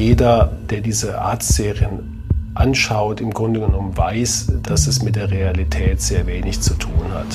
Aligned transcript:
jeder, 0.00 0.50
der 0.70 0.80
diese 0.80 1.20
Arztserien 1.20 2.22
anschaut, 2.54 3.20
im 3.20 3.32
Grunde 3.32 3.60
genommen 3.60 3.96
weiß, 3.96 4.52
dass 4.62 4.86
es 4.86 5.02
mit 5.02 5.14
der 5.14 5.30
Realität 5.30 6.00
sehr 6.00 6.26
wenig 6.26 6.60
zu 6.62 6.74
tun 6.74 7.12
hat. 7.12 7.26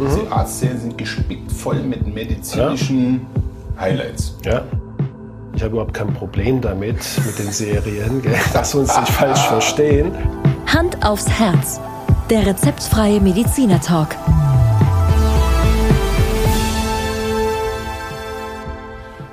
Diese 0.00 0.30
Arztserien 0.30 0.80
sind 0.80 0.98
gespickt 0.98 1.52
voll 1.52 1.82
mit 1.82 2.06
medizinischen 2.12 3.20
ja. 3.76 3.80
Highlights. 3.80 4.36
Ja. 4.44 4.62
Ich 5.54 5.62
habe 5.62 5.72
überhaupt 5.72 5.94
kein 5.94 6.12
Problem 6.14 6.60
damit, 6.60 6.98
mit 7.24 7.38
den 7.38 7.52
Serien, 7.52 8.20
gell? 8.20 8.34
dass 8.52 8.74
wir 8.74 8.80
uns 8.80 8.98
nicht 8.98 9.12
falsch 9.12 9.40
verstehen. 9.40 10.12
Hand 10.66 11.04
aufs 11.06 11.28
Herz. 11.28 11.80
Der 12.28 12.44
rezeptfreie 12.44 13.20
Mediziner 13.20 13.80
Talk. 13.80 14.16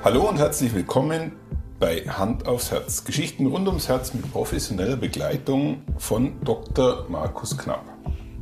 Hallo 0.04 0.28
und 0.28 0.38
herzlich 0.38 0.72
willkommen 0.72 1.32
bei 1.78 2.02
Hand 2.02 2.46
aufs 2.46 2.70
Herz. 2.70 3.04
Geschichten 3.04 3.46
rund 3.46 3.68
ums 3.68 3.88
Herz 3.88 4.14
mit 4.14 4.30
professioneller 4.32 4.96
Begleitung 4.96 5.82
von 5.98 6.32
Dr. 6.42 7.06
Markus 7.08 7.56
Knapp. 7.56 7.84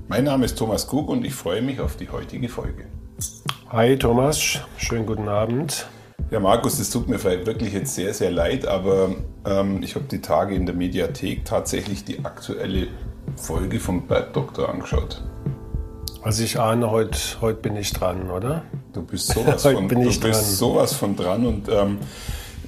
Mein 0.08 0.24
Name 0.24 0.44
ist 0.44 0.56
Thomas 0.56 0.86
Krug 0.86 1.08
und 1.08 1.24
ich 1.24 1.34
freue 1.34 1.62
mich 1.62 1.80
auf 1.80 1.96
die 1.96 2.08
heutige 2.08 2.48
Folge. 2.48 2.84
Hi 3.70 3.96
Thomas, 3.98 4.60
schönen 4.76 5.06
guten 5.06 5.28
Abend. 5.28 5.86
Ja, 6.30 6.38
Markus, 6.38 6.78
das 6.78 6.90
tut 6.90 7.08
mir 7.08 7.22
wirklich 7.22 7.72
jetzt 7.72 7.94
sehr, 7.94 8.14
sehr 8.14 8.30
leid, 8.30 8.66
aber 8.66 9.10
ähm, 9.44 9.82
ich 9.82 9.94
habe 9.94 10.04
die 10.04 10.20
Tage 10.20 10.54
in 10.54 10.66
der 10.66 10.74
Mediathek 10.74 11.44
tatsächlich 11.44 12.04
die 12.04 12.24
aktuelle 12.24 12.88
Folge 13.36 13.80
vom 13.80 14.06
Bergdoktor 14.06 14.68
angeschaut. 14.68 15.22
Also 16.22 16.44
ich 16.44 16.58
ahne, 16.58 16.90
heute, 16.90 17.18
heute 17.40 17.60
bin 17.60 17.76
ich 17.76 17.92
dran, 17.92 18.30
oder? 18.30 18.62
Du 18.92 19.02
bist 19.02 19.28
sowas, 19.28 19.62
von, 19.64 19.88
du 19.88 20.02
bist 20.04 20.22
dran. 20.22 20.34
sowas 20.34 20.94
von 20.94 21.16
dran 21.16 21.46
und 21.46 21.68
ähm, 21.68 21.98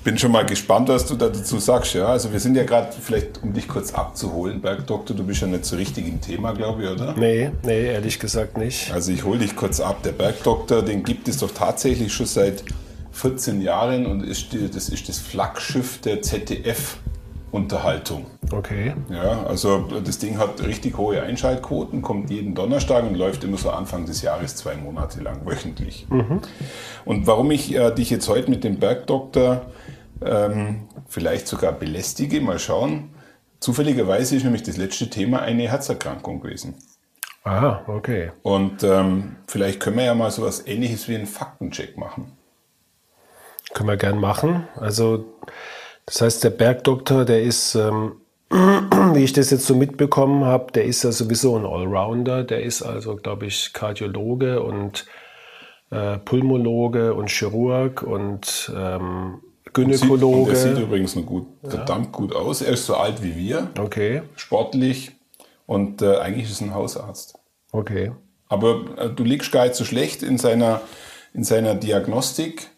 bin 0.06 0.16
schon 0.16 0.30
mal 0.30 0.46
gespannt, 0.46 0.88
was 0.88 1.04
du 1.04 1.16
da 1.16 1.28
dazu 1.28 1.58
sagst. 1.58 1.94
Ja? 1.94 2.06
Also 2.06 2.32
wir 2.32 2.38
sind 2.38 2.56
ja 2.56 2.62
gerade, 2.62 2.92
vielleicht 2.92 3.42
um 3.42 3.52
dich 3.52 3.66
kurz 3.66 3.92
abzuholen, 3.92 4.60
Bergdoktor, 4.60 5.16
du 5.16 5.24
bist 5.24 5.40
ja 5.40 5.48
nicht 5.48 5.64
so 5.64 5.74
richtig 5.74 6.06
im 6.06 6.20
Thema, 6.20 6.52
glaube 6.52 6.84
ich, 6.84 6.90
oder? 6.90 7.12
Nee, 7.16 7.50
nee, 7.64 7.86
ehrlich 7.86 8.20
gesagt 8.20 8.56
nicht. 8.56 8.92
Also 8.92 9.10
ich 9.10 9.24
hole 9.24 9.40
dich 9.40 9.56
kurz 9.56 9.80
ab. 9.80 10.04
Der 10.04 10.12
Bergdoktor, 10.12 10.82
den 10.82 11.02
gibt 11.02 11.26
es 11.26 11.38
doch 11.38 11.50
tatsächlich 11.50 12.14
schon 12.14 12.26
seit 12.26 12.62
14 13.10 13.60
Jahren 13.60 14.06
und 14.06 14.22
ist 14.22 14.52
die, 14.52 14.70
das 14.70 14.90
ist 14.90 15.08
das 15.08 15.18
Flaggschiff 15.18 16.00
der 16.00 16.22
ZDF. 16.22 16.98
Unterhaltung. 17.52 18.26
Okay. 18.52 18.92
Ja, 19.08 19.44
also 19.44 19.88
das 20.04 20.18
Ding 20.18 20.36
hat 20.36 20.62
richtig 20.62 20.98
hohe 20.98 21.22
Einschaltquoten, 21.22 22.02
kommt 22.02 22.28
jeden 22.28 22.54
Donnerstag 22.54 23.04
und 23.04 23.14
läuft 23.14 23.44
immer 23.44 23.56
so 23.56 23.70
Anfang 23.70 24.04
des 24.04 24.20
Jahres 24.20 24.56
zwei 24.56 24.74
Monate 24.76 25.22
lang 25.22 25.46
wöchentlich. 25.46 26.06
Mhm. 26.10 26.40
Und 27.06 27.26
warum 27.26 27.50
ich 27.52 27.74
äh, 27.74 27.92
dich 27.92 28.10
jetzt 28.10 28.28
heute 28.28 28.50
mit 28.50 28.62
dem 28.62 28.78
Bergdoktor 28.78 29.62
ähm, 30.24 30.88
vielleicht 31.08 31.46
sogar 31.46 31.72
belästige, 31.72 32.40
mal 32.40 32.58
schauen. 32.58 33.10
Zufälligerweise 33.60 34.36
ist 34.36 34.44
nämlich 34.44 34.62
das 34.62 34.76
letzte 34.76 35.10
Thema 35.10 35.40
eine 35.40 35.68
Herzerkrankung 35.68 36.40
gewesen. 36.40 36.74
Aha, 37.44 37.84
okay. 37.86 38.32
Und 38.42 38.82
ähm, 38.82 39.36
vielleicht 39.46 39.80
können 39.80 39.98
wir 39.98 40.04
ja 40.04 40.14
mal 40.14 40.30
so 40.30 40.42
etwas 40.42 40.66
ähnliches 40.66 41.08
wie 41.08 41.14
einen 41.14 41.26
Faktencheck 41.26 41.96
machen. 41.96 42.32
Können 43.72 43.88
wir 43.88 43.96
gern 43.96 44.18
machen. 44.18 44.66
Also 44.76 45.24
das 46.06 46.20
heißt, 46.20 46.44
der 46.44 46.50
Bergdoktor, 46.50 47.24
der 47.24 47.42
ist, 47.42 47.74
ähm, 47.74 48.16
wie 48.50 49.24
ich 49.24 49.32
das 49.32 49.50
jetzt 49.50 49.66
so 49.66 49.74
mitbekommen 49.74 50.44
habe, 50.44 50.72
der 50.72 50.84
ist 50.84 51.04
ja 51.04 51.12
sowieso 51.12 51.56
ein 51.56 51.64
Allrounder. 51.64 52.42
Der 52.44 52.62
ist 52.62 52.82
also, 52.82 53.16
glaube 53.16 53.46
ich, 53.46 53.72
Kardiologe 53.72 54.62
und 54.62 55.06
äh, 55.90 56.18
Pulmologe 56.18 57.14
und 57.14 57.30
Chirurg 57.30 58.02
und 58.02 58.72
ähm, 58.76 59.40
Gynäkologe. 59.72 60.52
Der 60.52 60.60
sieht 60.60 60.78
übrigens 60.78 61.16
noch 61.16 61.26
gut, 61.26 61.46
verdammt 61.62 62.12
gut 62.12 62.34
aus. 62.34 62.62
Er 62.62 62.72
ist 62.72 62.86
so 62.86 62.96
alt 62.96 63.22
wie 63.22 63.36
wir. 63.36 63.70
Okay. 63.78 64.22
Sportlich 64.36 65.12
und 65.66 66.02
äh, 66.02 66.16
eigentlich 66.16 66.50
ist 66.50 66.60
er 66.60 66.68
ein 66.68 66.74
Hausarzt. 66.74 67.38
Okay. 67.72 68.12
Aber 68.48 68.84
äh, 68.96 69.10
du 69.10 69.24
liegst 69.24 69.52
gar 69.52 69.64
nicht 69.64 69.74
so 69.74 69.84
schlecht 69.84 70.22
in 70.22 70.38
seiner, 70.38 70.80
in 71.34 71.44
seiner 71.44 71.74
Diagnostik 71.74 72.70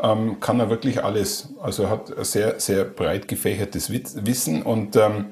ähm, 0.00 0.40
kann 0.40 0.60
er 0.60 0.70
wirklich 0.70 1.04
alles. 1.04 1.50
Also 1.60 1.84
er 1.84 1.90
hat 1.90 2.16
ein 2.16 2.24
sehr, 2.24 2.60
sehr 2.60 2.84
breit 2.84 3.28
gefächertes 3.28 3.90
Wissen 3.90 4.62
und 4.62 4.96
ähm, 4.96 5.26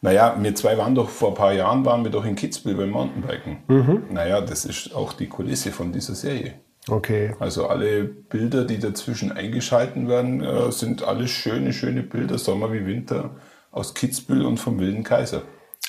naja, 0.00 0.36
wir 0.38 0.54
zwei 0.54 0.78
waren 0.78 0.94
doch 0.94 1.08
vor 1.08 1.30
ein 1.30 1.34
paar 1.34 1.52
Jahren, 1.52 1.84
waren 1.84 2.04
wir 2.04 2.10
doch 2.10 2.24
in 2.24 2.36
Kitzbühel 2.36 2.76
beim 2.76 2.90
Mountainbiken. 2.90 3.58
Mhm. 3.66 4.02
Naja, 4.10 4.40
das 4.40 4.64
ist 4.64 4.94
auch 4.94 5.12
die 5.12 5.26
Kulisse 5.26 5.72
von 5.72 5.92
dieser 5.92 6.14
Serie. 6.14 6.54
Okay. 6.88 7.34
Also 7.40 7.66
alle 7.66 8.04
Bilder, 8.04 8.64
die 8.64 8.78
dazwischen 8.78 9.32
eingeschalten 9.32 10.08
werden, 10.08 10.42
äh, 10.42 10.70
sind 10.70 11.02
alles 11.02 11.30
schöne, 11.30 11.72
schöne 11.72 12.02
Bilder, 12.02 12.38
Sommer 12.38 12.72
wie 12.72 12.86
Winter, 12.86 13.30
aus 13.72 13.94
Kitzbühel 13.94 14.46
und 14.46 14.58
vom 14.58 14.78
Wilden 14.78 15.02
Kaiser. 15.02 15.42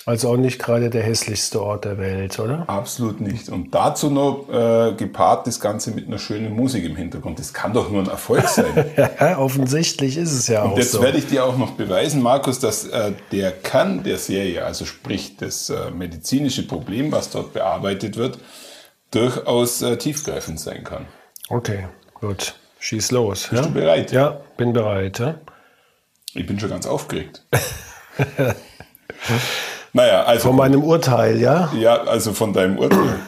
Also 0.07 0.29
auch 0.29 0.37
nicht 0.37 0.57
gerade 0.57 0.89
der 0.89 1.03
hässlichste 1.03 1.61
Ort 1.61 1.83
der 1.83 1.97
Welt, 1.97 2.39
oder? 2.39 2.63
Absolut 2.69 3.19
nicht. 3.19 3.49
Und 3.49 3.75
dazu 3.75 4.09
noch 4.09 4.47
äh, 4.49 4.93
gepaart 4.93 5.45
das 5.47 5.59
Ganze 5.59 5.91
mit 5.91 6.07
einer 6.07 6.17
schönen 6.17 6.53
Musik 6.53 6.85
im 6.85 6.95
Hintergrund. 6.95 7.39
Das 7.39 7.53
kann 7.53 7.73
doch 7.73 7.91
nur 7.91 8.03
ein 8.03 8.09
Erfolg 8.09 8.47
sein. 8.47 8.85
ja, 8.97 9.37
offensichtlich 9.37 10.15
ist 10.15 10.31
es 10.31 10.47
ja 10.47 10.63
Und 10.63 10.71
auch 10.71 10.77
jetzt 10.77 10.93
so. 10.93 11.01
werde 11.01 11.17
ich 11.17 11.27
dir 11.27 11.43
auch 11.43 11.57
noch 11.57 11.71
beweisen, 11.71 12.21
Markus, 12.21 12.59
dass 12.59 12.87
äh, 12.87 13.11
der 13.33 13.51
Kern 13.51 14.03
der 14.03 14.17
Serie, 14.17 14.63
also 14.63 14.85
sprich 14.85 15.35
das 15.35 15.69
äh, 15.69 15.91
medizinische 15.91 16.65
Problem, 16.65 17.11
was 17.11 17.29
dort 17.29 17.51
bearbeitet 17.51 18.15
wird, 18.15 18.39
durchaus 19.17 19.81
äh, 19.81 19.97
tiefgreifend 19.97 20.59
sein 20.59 20.83
kann. 20.83 21.05
Okay, 21.49 21.87
gut. 22.13 22.55
Schieß 22.79 23.11
los. 23.11 23.47
Bist 23.47 23.61
ja? 23.61 23.67
du 23.67 23.73
bereit? 23.73 24.11
Ja, 24.11 24.41
bin 24.55 24.73
bereit. 24.73 25.19
Ja? 25.19 25.35
Ich 26.33 26.45
bin 26.45 26.59
schon 26.59 26.69
ganz 26.69 26.85
aufgeregt. 26.85 27.43
Naja, 29.93 30.23
also. 30.23 30.49
Von 30.49 30.57
meinem 30.57 30.83
Urteil, 30.83 31.39
ja? 31.39 31.71
Ja, 31.75 32.03
also 32.03 32.33
von 32.33 32.53
deinem 32.53 32.77
Urteil. 32.77 33.19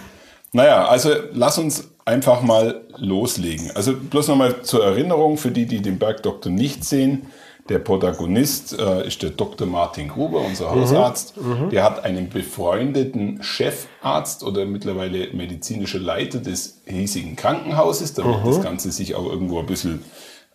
naja, 0.52 0.88
also 0.88 1.10
lass 1.34 1.58
uns 1.58 1.90
einfach 2.06 2.42
mal 2.44 2.82
loslegen. 2.98 3.72
Also 3.76 3.96
bloß 3.96 4.28
nochmal 4.28 4.62
zur 4.62 4.86
Erinnerung 4.86 5.38
für 5.38 5.50
die, 5.50 5.66
die 5.66 5.82
den 5.82 5.98
Bergdoktor 5.98 6.52
nicht 6.52 6.84
sehen. 6.84 7.28
Der 7.70 7.78
Protagonist 7.80 8.78
äh, 8.78 9.08
ist 9.08 9.22
der 9.22 9.30
Dr. 9.30 9.68
Martin 9.68 10.08
Gruber, 10.08 10.40
unser 10.42 10.72
mhm. 10.72 10.82
Hausarzt. 10.82 11.38
Mhm. 11.38 11.70
Der 11.70 11.84
hat 11.84 12.04
einen 12.04 12.30
befreundeten 12.30 13.44
Chefarzt 13.44 14.44
oder 14.44 14.66
mittlerweile 14.66 15.32
medizinischer 15.34 16.00
Leiter 16.00 16.40
des 16.40 16.82
hiesigen 16.86 17.36
Krankenhauses, 17.36 18.16
damit 18.16 18.44
mhm. 18.44 18.48
das 18.48 18.62
Ganze 18.62 18.92
sich 18.92 19.14
auch 19.14 19.26
irgendwo 19.26 19.60
ein 19.60 19.68
bisschen 19.68 20.04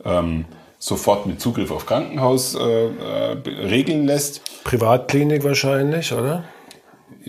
ähm, 0.05 0.45
sofort 0.81 1.27
mit 1.27 1.41
Zugriff 1.41 1.71
auf 1.71 1.87
Krankenhaus 1.87 2.57
äh, 2.57 2.61
äh, 2.61 3.37
regeln 3.47 4.07
lässt. 4.07 4.43
Privatklinik 4.65 5.45
wahrscheinlich, 5.45 6.13
oder? 6.13 6.45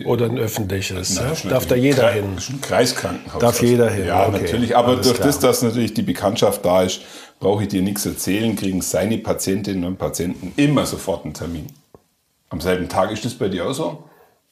Oder 0.04 0.26
ein 0.26 0.38
öffentliches. 0.38 1.16
Nein, 1.16 1.32
ja? 1.44 1.50
Darf 1.50 1.66
da 1.66 1.74
jeder 1.74 2.10
Kre 2.10 2.12
hin? 2.12 2.24
Ein 2.36 2.60
Kreiskrankenhaus. 2.60 3.40
Darf 3.40 3.62
jeder 3.62 3.88
hin? 3.88 4.06
Ja, 4.06 4.26
okay. 4.26 4.42
natürlich. 4.42 4.76
Aber 4.76 4.88
Alles 4.88 5.06
durch 5.06 5.16
klar. 5.16 5.28
das, 5.28 5.38
dass 5.38 5.62
natürlich 5.62 5.94
die 5.94 6.02
Bekanntschaft 6.02 6.64
da 6.64 6.82
ist, 6.82 7.00
brauche 7.38 7.62
ich 7.62 7.68
dir 7.68 7.82
nichts 7.82 8.06
erzählen, 8.06 8.56
kriegen 8.56 8.82
seine 8.82 9.18
Patientinnen 9.18 9.84
und 9.84 9.98
Patienten 9.98 10.52
immer 10.56 10.86
sofort 10.86 11.24
einen 11.24 11.34
Termin. 11.34 11.66
Am 12.48 12.60
selben 12.60 12.88
Tag 12.88 13.10
ist 13.10 13.24
das 13.24 13.34
bei 13.34 13.48
dir 13.48 13.66
auch 13.66 13.72
so? 13.72 14.04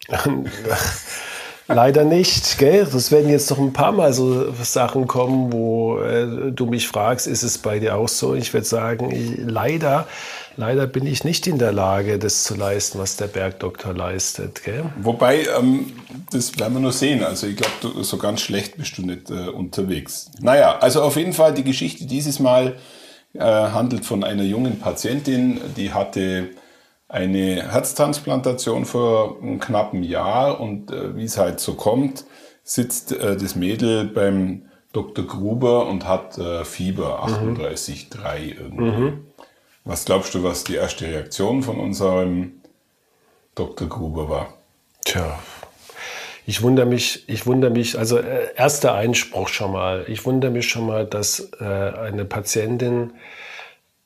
Leider 1.67 2.05
nicht, 2.05 2.59
gell? 2.59 2.87
Das 2.91 3.11
werden 3.11 3.31
jetzt 3.31 3.51
noch 3.51 3.59
ein 3.59 3.73
paar 3.73 3.93
Mal 3.93 4.13
so 4.13 4.53
Sachen 4.63 5.07
kommen, 5.07 5.53
wo 5.53 5.99
äh, 5.99 6.53
du 6.53 6.67
mich 6.67 6.89
fragst, 6.89 7.27
ist 7.27 7.43
es 7.43 7.57
bei 7.59 7.79
dir 7.79 7.97
auch 7.97 8.09
so? 8.09 8.35
Ich 8.35 8.53
würde 8.53 8.67
sagen, 8.67 9.11
ich, 9.11 9.39
leider, 9.39 10.07
leider 10.57 10.87
bin 10.87 11.07
ich 11.07 11.25
nicht 11.25 11.47
in 11.47 11.59
der 11.59 11.73
Lage, 11.73 12.19
das 12.19 12.45
zu 12.45 12.55
leisten, 12.55 12.99
was 12.99 13.17
der 13.17 13.29
Bergdoktor 13.29 13.95
leistet, 13.95 14.63
gell? 14.63 14.85
Wobei, 15.01 15.47
ähm, 15.59 15.93
das 16.31 16.59
werden 16.59 16.75
wir 16.75 16.81
nur 16.81 16.93
sehen. 16.93 17.25
Also 17.25 17.47
ich 17.47 17.57
glaube, 17.57 18.05
so 18.05 18.19
ganz 18.19 18.43
schlecht 18.43 18.77
bist 18.77 18.99
du 18.99 19.03
nicht 19.03 19.31
äh, 19.31 19.49
unterwegs. 19.49 20.31
Naja, 20.41 20.79
also 20.81 21.03
auf 21.03 21.17
jeden 21.17 21.33
Fall 21.33 21.55
die 21.55 21.65
Geschichte 21.65 22.05
dieses 22.05 22.41
Mal 22.41 22.75
äh, 23.33 23.41
handelt 23.41 24.05
von 24.05 24.23
einer 24.23 24.45
jungen 24.45 24.81
Patientin, 24.81 25.61
die 25.77 25.95
hatte 25.95 26.51
eine 27.15 27.71
Herztransplantation 27.71 28.85
vor 28.85 29.39
einem 29.41 29.61
knappen 29.61 30.03
Jahr 30.03 30.61
und 30.61 30.91
äh, 30.91 31.17
wie 31.17 31.23
es 31.23 31.39
halt 31.39 31.61
so 31.61 31.75
kommt, 31.75 32.25
sitzt 32.65 33.13
äh, 33.13 33.37
das 33.37 33.55
Mädel 33.55 34.07
beim 34.07 34.63
Dr. 34.93 35.25
Gruber 35.25 35.87
und 35.87 36.09
hat 36.09 36.37
äh, 36.39 36.65
Fieber 36.65 37.25
38,3 37.25 38.39
mhm. 38.39 38.59
irgendwie. 38.59 39.01
Mhm. 39.01 39.27
Was 39.85 40.07
glaubst 40.07 40.35
du, 40.35 40.43
was 40.43 40.65
die 40.65 40.75
erste 40.75 41.07
Reaktion 41.07 41.63
von 41.63 41.79
unserem 41.79 42.55
Dr. 43.55 43.89
Gruber 43.89 44.29
war? 44.29 44.55
Tja, 45.05 45.39
ich 46.47 46.63
wundere 46.63 46.87
mich, 46.87 47.29
ich 47.29 47.47
wundere 47.47 47.71
mich, 47.71 47.97
also 47.97 48.19
äh, 48.19 48.49
erster 48.57 48.95
Einspruch 48.95 49.47
schon 49.49 49.71
mal. 49.71 50.05
Ich 50.09 50.27
wundere 50.27 50.51
mich 50.51 50.69
schon 50.69 50.87
mal, 50.87 51.07
dass 51.07 51.53
äh, 51.61 51.65
eine 51.65 52.25
Patientin 52.25 53.13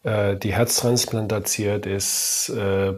äh, 0.04 0.36
die 0.36 0.52
herztransplantiert 0.52 1.86
ist, 1.86 2.50
äh, 2.50 2.94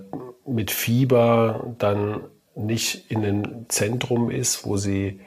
mit 0.46 0.70
Fieber 0.70 1.74
dann 1.78 2.22
nicht 2.54 3.10
in 3.10 3.24
einem 3.24 3.66
Zentrum 3.68 4.30
ist, 4.30 4.64
wo 4.64 4.76
sie 4.76 5.20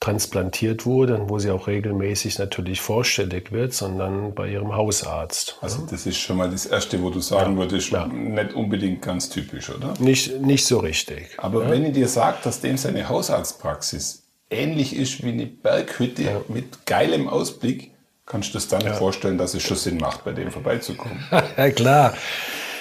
transplantiert 0.00 0.86
wurde 0.86 1.18
und 1.18 1.28
wo 1.28 1.38
sie 1.40 1.50
auch 1.50 1.66
regelmäßig 1.66 2.38
natürlich 2.38 2.80
vorstellig 2.80 3.50
wird, 3.50 3.74
sondern 3.74 4.32
bei 4.32 4.48
ihrem 4.48 4.74
Hausarzt. 4.74 5.58
Also 5.60 5.86
das 5.90 6.06
ist 6.06 6.18
schon 6.18 6.36
mal 6.36 6.48
das 6.48 6.66
Erste, 6.66 7.02
wo 7.02 7.10
du 7.10 7.20
sagen 7.20 7.54
ja. 7.54 7.58
würdest, 7.58 7.90
ja. 7.90 8.06
nicht 8.06 8.54
unbedingt 8.54 9.02
ganz 9.02 9.28
typisch, 9.28 9.70
oder? 9.70 9.94
Nicht, 9.98 10.40
nicht 10.40 10.66
so 10.66 10.78
richtig. 10.78 11.30
Aber 11.38 11.64
ja. 11.64 11.70
wenn 11.70 11.84
ich 11.84 11.92
dir 11.94 12.06
sage, 12.06 12.38
dass 12.44 12.60
dem 12.60 12.78
seine 12.78 13.08
Hausarztpraxis 13.08 14.22
ähnlich 14.50 14.94
ist 14.94 15.24
wie 15.24 15.30
eine 15.30 15.46
Berghütte 15.46 16.44
mit 16.48 16.86
geilem 16.86 17.28
Ausblick, 17.28 17.90
kannst 18.28 18.54
du 18.54 18.58
dir 18.58 18.66
dann 18.68 18.82
ja. 18.82 18.92
vorstellen, 18.92 19.38
dass 19.38 19.54
es 19.54 19.62
schon 19.62 19.76
Sinn 19.76 19.96
macht, 19.96 20.24
bei 20.24 20.32
dem 20.32 20.50
vorbeizukommen. 20.50 21.24
ja, 21.56 21.70
klar. 21.70 22.14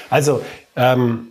Also, 0.10 0.44
ähm, 0.76 1.30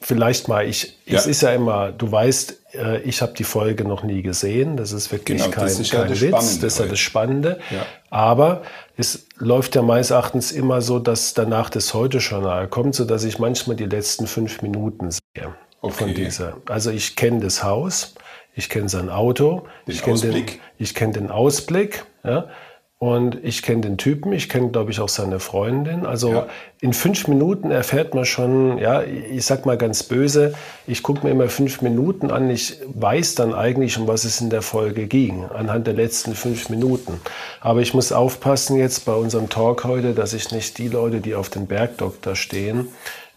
vielleicht 0.00 0.48
mal, 0.48 0.66
ich, 0.66 0.96
ja. 1.04 1.18
es 1.18 1.26
ist 1.26 1.42
ja 1.42 1.50
immer, 1.50 1.92
du 1.92 2.10
weißt, 2.10 2.60
äh, 2.74 3.00
ich 3.00 3.22
habe 3.22 3.32
die 3.34 3.44
Folge 3.44 3.84
noch 3.84 4.02
nie 4.02 4.22
gesehen. 4.22 4.76
Das 4.76 4.92
ist 4.92 5.10
wirklich 5.12 5.42
genau, 5.42 5.54
kein, 5.54 5.66
ist 5.66 5.90
kein 5.90 6.08
ja 6.08 6.20
Witz. 6.20 6.58
Das 6.60 6.74
ist 6.74 6.78
ja 6.78 6.86
das 6.86 6.98
Spannende. 6.98 7.58
Ja. 7.70 7.84
Aber 8.10 8.62
es 8.96 9.26
läuft 9.36 9.74
ja 9.74 9.82
meines 9.82 10.10
Erachtens 10.10 10.52
immer 10.52 10.80
so, 10.80 10.98
dass 10.98 11.34
danach 11.34 11.68
das 11.70 11.92
Heute-Journal 11.92 12.68
kommt, 12.68 12.94
sodass 12.94 13.24
ich 13.24 13.38
manchmal 13.38 13.76
die 13.76 13.86
letzten 13.86 14.26
fünf 14.26 14.62
Minuten 14.62 15.10
sehe. 15.10 15.54
Okay. 15.80 15.94
Von 15.94 16.14
dieser. 16.14 16.56
Also 16.68 16.90
ich 16.90 17.16
kenne 17.16 17.40
das 17.40 17.62
Haus, 17.62 18.14
ich 18.54 18.70
kenne 18.70 18.88
sein 18.88 19.10
Auto, 19.10 19.66
den 19.86 19.94
ich 19.94 20.02
kenne 20.02 20.20
den, 20.20 20.46
ich 20.78 20.94
kenn 20.94 21.12
den 21.12 21.30
Ausblick. 21.30 22.04
Ja? 22.24 22.48
Und 22.98 23.44
ich 23.44 23.60
kenne 23.60 23.82
den 23.82 23.98
Typen, 23.98 24.32
ich 24.32 24.48
kenne, 24.48 24.70
glaube 24.70 24.90
ich, 24.90 25.00
auch 25.00 25.10
seine 25.10 25.38
Freundin. 25.38 26.06
Also 26.06 26.32
ja. 26.32 26.46
in 26.80 26.94
fünf 26.94 27.28
Minuten 27.28 27.70
erfährt 27.70 28.14
man 28.14 28.24
schon, 28.24 28.78
ja, 28.78 29.02
ich 29.02 29.44
sag 29.44 29.66
mal 29.66 29.76
ganz 29.76 30.02
böse, 30.02 30.54
ich 30.86 31.02
gucke 31.02 31.26
mir 31.26 31.32
immer 31.32 31.50
fünf 31.50 31.82
Minuten 31.82 32.30
an, 32.30 32.48
ich 32.48 32.80
weiß 32.86 33.34
dann 33.34 33.52
eigentlich, 33.52 33.98
um 33.98 34.08
was 34.08 34.24
es 34.24 34.40
in 34.40 34.48
der 34.48 34.62
Folge 34.62 35.06
ging, 35.08 35.44
anhand 35.44 35.86
der 35.86 35.92
letzten 35.92 36.34
fünf 36.34 36.70
Minuten. 36.70 37.20
Aber 37.60 37.82
ich 37.82 37.92
muss 37.92 38.12
aufpassen 38.12 38.78
jetzt 38.78 39.04
bei 39.04 39.12
unserem 39.12 39.50
Talk 39.50 39.84
heute, 39.84 40.14
dass 40.14 40.32
ich 40.32 40.50
nicht 40.50 40.78
die 40.78 40.88
Leute, 40.88 41.20
die 41.20 41.34
auf 41.34 41.50
den 41.50 41.66
Bergdoktor 41.66 42.34
stehen, 42.34 42.88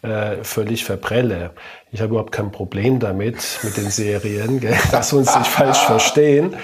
äh, 0.01 0.43
völlig 0.43 0.85
verprelle. 0.85 1.51
Ich 1.91 2.01
habe 2.01 2.11
überhaupt 2.11 2.31
kein 2.31 2.51
Problem 2.51 2.99
damit, 2.99 3.59
mit 3.63 3.75
den 3.77 3.89
Serien, 3.89 4.59
gell? 4.59 4.73
wir 4.91 5.17
uns 5.17 5.37
nicht 5.37 5.47
falsch 5.47 5.79
verstehen. 5.79 6.55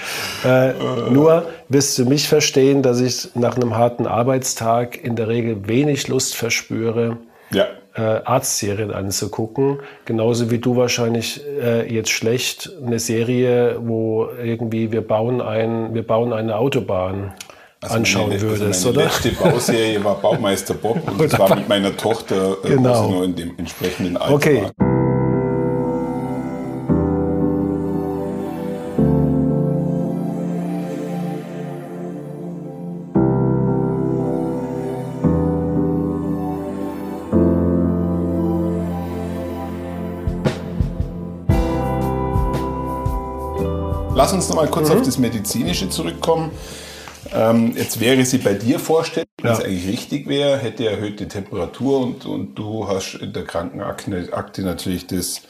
Äh, 0.44 0.72
nur 1.10 1.46
wirst 1.68 1.98
du 1.98 2.06
mich 2.06 2.28
verstehen, 2.28 2.82
dass 2.82 3.00
ich 3.00 3.34
nach 3.34 3.56
einem 3.56 3.76
harten 3.76 4.06
Arbeitstag 4.06 5.02
in 5.02 5.16
der 5.16 5.28
Regel 5.28 5.68
wenig 5.68 6.08
Lust 6.08 6.34
verspüre, 6.36 7.18
ja. 7.50 7.66
äh, 7.94 8.22
Arztserien 8.24 8.92
anzugucken. 8.92 9.80
Genauso 10.04 10.50
wie 10.50 10.58
du 10.58 10.76
wahrscheinlich 10.76 11.42
äh, 11.60 11.92
jetzt 11.92 12.10
schlecht 12.10 12.70
eine 12.84 12.98
Serie, 12.98 13.76
wo 13.80 14.28
irgendwie 14.42 14.92
wir 14.92 15.06
bauen, 15.06 15.40
ein, 15.40 15.94
wir 15.94 16.06
bauen 16.06 16.32
eine 16.32 16.56
Autobahn 16.56 17.34
also 17.80 17.94
anschauen 17.94 18.28
meine, 18.28 18.40
würdest, 18.40 18.62
also 18.62 18.88
meine 18.88 18.98
oder? 18.98 19.06
letzte 19.06 19.32
Bauserie 19.32 20.04
war 20.04 20.14
Baumeister 20.16 20.74
Bob 20.74 21.00
und 21.06 21.20
das 21.20 21.38
war 21.38 21.54
mit 21.54 21.68
meiner 21.68 21.96
Tochter, 21.96 22.56
äh, 22.64 22.68
genau. 22.68 22.90
also 22.90 23.10
nur 23.10 23.24
in 23.24 23.36
dem 23.36 23.58
entsprechenden 23.58 24.16
Alter 24.16 24.34
okay. 24.34 24.62
war. 24.62 24.96
Lass 44.16 44.32
uns 44.32 44.48
noch 44.48 44.56
mal 44.56 44.66
kurz 44.66 44.88
mhm. 44.88 44.96
auf 44.96 45.02
das 45.02 45.18
Medizinische 45.18 45.90
zurückkommen. 45.90 46.50
Ähm, 47.32 47.72
jetzt 47.76 48.00
wäre 48.00 48.24
sie 48.24 48.38
bei 48.38 48.54
dir 48.54 48.78
vorstellig, 48.78 49.28
wenn 49.42 49.52
es 49.52 49.60
eigentlich 49.60 49.88
richtig 49.88 50.28
wäre, 50.28 50.58
hätte 50.58 50.88
erhöhte 50.88 51.28
Temperatur 51.28 52.00
und, 52.00 52.26
und 52.26 52.54
du 52.54 52.88
hast 52.88 53.14
in 53.14 53.32
der 53.32 53.44
Krankenakte 53.44 54.32
Akte 54.32 54.62
natürlich 54.62 55.06
das 55.06 55.42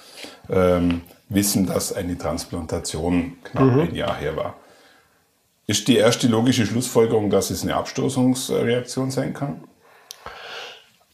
ähm, 0.49 1.03
Wissen, 1.29 1.67
dass 1.67 1.93
eine 1.93 2.17
Transplantation 2.17 3.39
knapp 3.45 3.65
mhm. 3.65 3.81
ein 3.81 3.95
Jahr 3.95 4.17
her 4.17 4.37
war. 4.37 4.57
Ist 5.67 5.89
die 5.89 5.97
erste 5.97 6.29
logische 6.29 6.65
Schlussfolgerung, 6.65 7.31
dass 7.31 7.51
es 7.51 7.63
eine 7.63 7.75
Abstoßungsreaktion 7.75 9.11
sein 9.11 9.35
kann? 9.35 9.65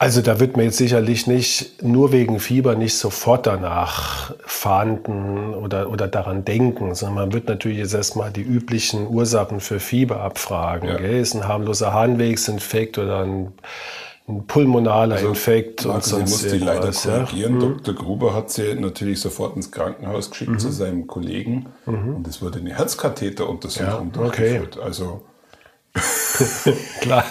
Also 0.02 0.20
da 0.20 0.40
wird 0.40 0.56
man 0.56 0.66
jetzt 0.66 0.78
sicherlich 0.78 1.28
nicht 1.28 1.80
nur 1.80 2.10
wegen 2.10 2.40
Fieber 2.40 2.74
nicht 2.74 2.96
sofort 2.96 3.46
danach 3.46 4.34
fahnden 4.44 5.54
oder, 5.54 5.88
oder 5.90 6.08
daran 6.08 6.44
denken, 6.44 6.96
sondern 6.96 7.14
man 7.14 7.32
wird 7.32 7.46
natürlich 7.46 7.78
jetzt 7.78 7.94
erstmal 7.94 8.32
die 8.32 8.42
üblichen 8.42 9.06
Ursachen 9.06 9.60
für 9.60 9.78
Fieber 9.78 10.20
abfragen. 10.20 10.88
Ja. 10.88 10.96
Ist 10.96 11.36
ein 11.36 11.46
harmloser 11.46 11.92
Harnwegsinfekt 11.92 12.98
oder 12.98 13.20
ein, 13.20 13.52
ein 14.26 14.44
pulmonaler 14.48 15.14
also, 15.14 15.28
Infekt 15.28 15.86
und 15.86 16.02
sonst 16.02 16.30
muss 16.32 16.50
die 16.50 16.58
leider 16.58 16.90
korrigieren. 16.90 17.60
Ja? 17.60 17.68
Mhm. 17.68 17.82
Dr. 17.84 17.94
Gruber 17.94 18.34
hat 18.34 18.50
sie 18.50 18.74
natürlich 18.74 19.20
sofort 19.20 19.54
ins 19.54 19.70
Krankenhaus 19.70 20.32
geschickt 20.32 20.50
mhm. 20.50 20.58
zu 20.58 20.72
seinem 20.72 21.06
Kollegen 21.06 21.66
mhm. 21.86 22.16
und 22.16 22.26
es 22.26 22.42
wurde 22.42 22.58
eine 22.58 22.74
Herzkatheteruntersuchung 22.74 24.10
ja, 24.12 24.20
durchgeführt. 24.20 24.78
Okay. 24.78 24.84
Also 24.84 25.22
Klar. 27.00 27.24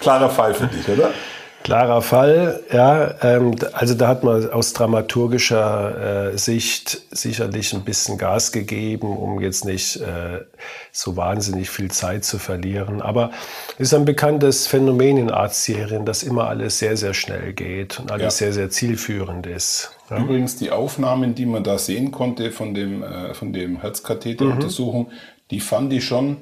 klarer 0.00 0.28
Fall 0.28 0.52
für 0.52 0.66
dich, 0.66 0.86
oder? 0.86 1.12
Klarer 1.62 2.00
Fall, 2.00 2.62
ja. 2.72 3.14
Ähm, 3.22 3.54
also 3.72 3.94
da 3.94 4.08
hat 4.08 4.24
man 4.24 4.50
aus 4.50 4.72
dramaturgischer 4.72 6.32
äh, 6.32 6.38
Sicht 6.38 7.02
sicherlich 7.10 7.74
ein 7.74 7.82
bisschen 7.82 8.16
Gas 8.16 8.50
gegeben, 8.50 9.14
um 9.16 9.40
jetzt 9.40 9.66
nicht 9.66 9.96
äh, 9.96 10.40
so 10.90 11.16
wahnsinnig 11.16 11.68
viel 11.68 11.90
Zeit 11.90 12.24
zu 12.24 12.38
verlieren. 12.38 13.02
Aber 13.02 13.30
es 13.74 13.88
ist 13.88 13.94
ein 13.94 14.06
bekanntes 14.06 14.66
Phänomen 14.66 15.18
in 15.18 15.30
Arztserien, 15.30 16.06
dass 16.06 16.22
immer 16.22 16.48
alles 16.48 16.78
sehr, 16.78 16.96
sehr 16.96 17.12
schnell 17.12 17.52
geht 17.52 18.00
und 18.00 18.10
alles 18.10 18.40
ja. 18.40 18.46
sehr, 18.46 18.52
sehr 18.54 18.70
zielführend 18.70 19.46
ist. 19.46 19.92
Ja. 20.08 20.18
Übrigens 20.18 20.56
die 20.56 20.70
Aufnahmen, 20.70 21.34
die 21.34 21.46
man 21.46 21.62
da 21.62 21.76
sehen 21.76 22.10
konnte 22.10 22.52
von 22.52 22.72
dem, 22.72 23.02
äh, 23.02 23.34
von 23.34 23.52
dem 23.52 23.82
Herzkatheteruntersuchung, 23.82 25.08
mhm. 25.08 25.12
die 25.50 25.60
fand 25.60 25.92
ich 25.92 26.06
schon 26.06 26.38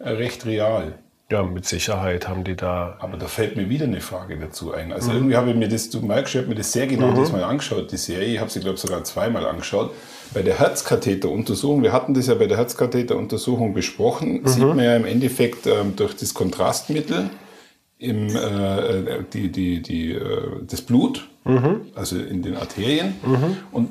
äh, 0.00 0.10
recht 0.10 0.46
real. 0.46 0.94
Ja, 1.30 1.42
mit 1.42 1.66
Sicherheit 1.66 2.26
haben 2.26 2.42
die 2.42 2.56
da. 2.56 2.96
Aber 3.00 3.18
da 3.18 3.26
fällt 3.26 3.54
mir 3.54 3.68
wieder 3.68 3.84
eine 3.84 4.00
Frage 4.00 4.38
dazu 4.38 4.72
ein. 4.72 4.92
Also 4.92 5.10
mhm. 5.10 5.16
irgendwie 5.16 5.36
habe 5.36 5.50
ich 5.50 5.56
mir 5.56 5.68
das, 5.68 5.90
du 5.90 6.00
merkst, 6.00 6.34
ich 6.34 6.40
habe 6.40 6.48
mir 6.48 6.54
das 6.54 6.72
sehr 6.72 6.86
genau 6.86 7.08
mhm. 7.08 7.16
diesmal 7.16 7.44
angeschaut, 7.44 7.92
die 7.92 7.98
Serie. 7.98 8.32
Ich 8.32 8.40
habe 8.40 8.50
sie, 8.50 8.60
glaube 8.60 8.76
ich, 8.76 8.80
sogar 8.80 9.04
zweimal 9.04 9.44
angeschaut. 9.46 9.92
Bei 10.32 10.40
der 10.40 10.58
Herzkatheteruntersuchung, 10.58 11.82
wir 11.82 11.92
hatten 11.92 12.14
das 12.14 12.28
ja 12.28 12.34
bei 12.34 12.46
der 12.46 12.56
Herzkatheteruntersuchung 12.56 13.74
besprochen, 13.74 14.40
mhm. 14.40 14.46
sieht 14.48 14.64
man 14.64 14.80
ja 14.80 14.96
im 14.96 15.04
Endeffekt 15.04 15.66
ähm, 15.66 15.96
durch 15.96 16.16
das 16.16 16.32
Kontrastmittel 16.32 17.28
im, 17.98 18.34
äh, 18.34 19.22
die, 19.30 19.52
die, 19.52 19.82
die, 19.82 20.12
äh, 20.12 20.62
das 20.66 20.80
Blut, 20.80 21.28
mhm. 21.44 21.82
also 21.94 22.16
in 22.16 22.40
den 22.40 22.56
Arterien. 22.56 23.16
Mhm. 23.22 23.56
Und 23.70 23.90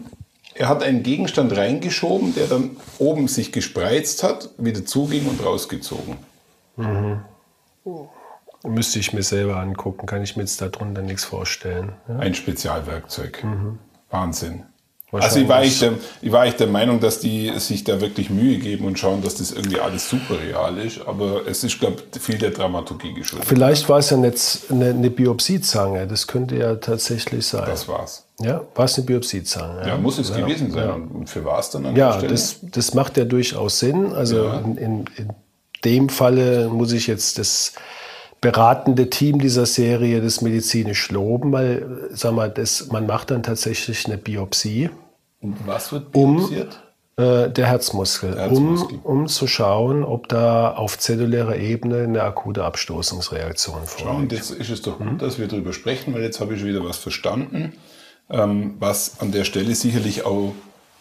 er 0.55 0.69
hat 0.69 0.81
einen 0.81 1.03
Gegenstand 1.03 1.55
reingeschoben, 1.55 2.33
der 2.33 2.47
dann 2.47 2.71
oben 2.97 3.27
sich 3.27 3.51
gespreizt 3.51 4.23
hat, 4.23 4.49
wieder 4.57 4.83
zuging 4.85 5.27
und 5.27 5.45
rausgezogen. 5.45 6.15
Mhm. 6.77 7.19
Müsste 8.63 8.99
ich 8.99 9.13
mir 9.13 9.23
selber 9.23 9.57
angucken, 9.57 10.07
kann 10.07 10.23
ich 10.23 10.35
mir 10.35 10.43
jetzt 10.43 10.61
darunter 10.61 11.01
nichts 11.01 11.25
vorstellen. 11.25 11.93
Ja? 12.07 12.19
Ein 12.19 12.33
Spezialwerkzeug. 12.33 13.43
Mhm. 13.43 13.79
Wahnsinn. 14.09 14.63
Also 15.09 15.39
ich 15.39 15.47
war, 15.47 15.63
ich, 15.63 15.79
der, 15.79 15.93
ich 16.21 16.31
war 16.33 16.45
echt 16.45 16.59
der 16.59 16.67
Meinung, 16.67 16.99
dass 16.99 17.21
die 17.21 17.57
sich 17.59 17.85
da 17.85 18.01
wirklich 18.01 18.29
Mühe 18.29 18.57
geben 18.57 18.85
und 18.85 18.99
schauen, 18.99 19.21
dass 19.21 19.35
das 19.35 19.51
irgendwie 19.51 19.79
alles 19.79 20.09
super 20.09 20.37
real 20.37 20.77
ist. 20.79 20.99
Aber 21.07 21.47
es 21.47 21.63
ist, 21.63 21.79
glaube 21.79 22.03
ich, 22.13 22.21
viel 22.21 22.37
der 22.37 22.51
Dramaturgie 22.51 23.13
geschuldet. 23.13 23.47
Vielleicht 23.47 23.87
war 23.87 23.99
es 23.99 24.09
ja 24.09 24.17
jetzt 24.17 24.69
eine, 24.69 24.89
eine 24.89 25.09
Biopsiezange. 25.09 26.07
Das 26.07 26.27
könnte 26.27 26.57
ja 26.57 26.75
tatsächlich 26.75 27.47
sein. 27.47 27.63
Das 27.65 27.87
war's. 27.87 28.27
Ja, 28.41 28.61
war 28.75 28.83
es 28.83 28.97
eine 28.97 29.05
Biopsiezange? 29.05 29.81
Ja, 29.81 29.87
ja 29.87 29.97
muss 29.97 30.17
es 30.17 30.29
ja, 30.29 30.41
gewesen 30.41 30.71
sein. 30.71 30.87
Ja. 30.87 30.93
Und 30.95 31.29
für 31.29 31.45
was 31.45 31.71
dann 31.71 31.85
an 31.85 31.95
Ja, 31.95 32.21
das, 32.21 32.57
das 32.61 32.93
macht 32.93 33.15
ja 33.15 33.23
durchaus 33.23 33.79
Sinn. 33.79 34.11
Also 34.11 34.49
in, 34.49 34.75
in, 34.75 35.05
in 35.15 35.29
dem 35.87 36.09
Falle 36.09 36.67
muss 36.67 36.91
ich 36.91 37.07
jetzt 37.07 37.37
das 37.39 37.71
beratende 38.41 39.09
Team 39.09 39.39
dieser 39.39 39.65
Serie 39.65 40.21
das 40.21 40.41
medizinisch 40.41 41.09
loben, 41.11 41.53
weil 41.53 42.09
sag 42.11 42.33
mal, 42.33 42.49
das, 42.49 42.89
man 42.91 43.07
macht 43.07 43.31
dann 43.31 43.41
tatsächlich 43.41 44.05
eine 44.05 44.17
Biopsie. 44.17 44.89
Und 45.39 45.55
was 45.65 45.93
wird 45.93 46.11
biopsiert? 46.11 46.83
Um, 47.17 47.23
äh, 47.23 47.49
der 47.49 47.67
Herzmuskel, 47.67 48.31
der 48.31 48.41
Herzmuskel. 48.41 48.99
Um, 49.03 49.21
um 49.21 49.27
zu 49.27 49.47
schauen, 49.47 50.03
ob 50.03 50.27
da 50.27 50.73
auf 50.73 50.99
zellulärer 50.99 51.55
Ebene 51.55 52.03
eine 52.03 52.21
akute 52.21 52.65
Abstoßungsreaktion 52.65 53.85
vorliegt. 53.85 53.99
Schau, 54.01 54.15
und 54.17 54.31
jetzt 54.33 54.51
ist 54.51 54.69
es 54.69 54.81
doch 54.81 54.99
gut, 54.99 55.21
dass 55.21 55.39
wir 55.39 55.47
darüber 55.47 55.71
sprechen, 55.71 56.13
weil 56.13 56.21
jetzt 56.21 56.41
habe 56.41 56.55
ich 56.55 56.65
wieder 56.65 56.83
was 56.83 56.97
verstanden, 56.97 57.73
ähm, 58.29 58.75
was 58.79 59.19
an 59.21 59.31
der 59.31 59.45
Stelle 59.45 59.73
sicherlich 59.73 60.25
auch 60.25 60.53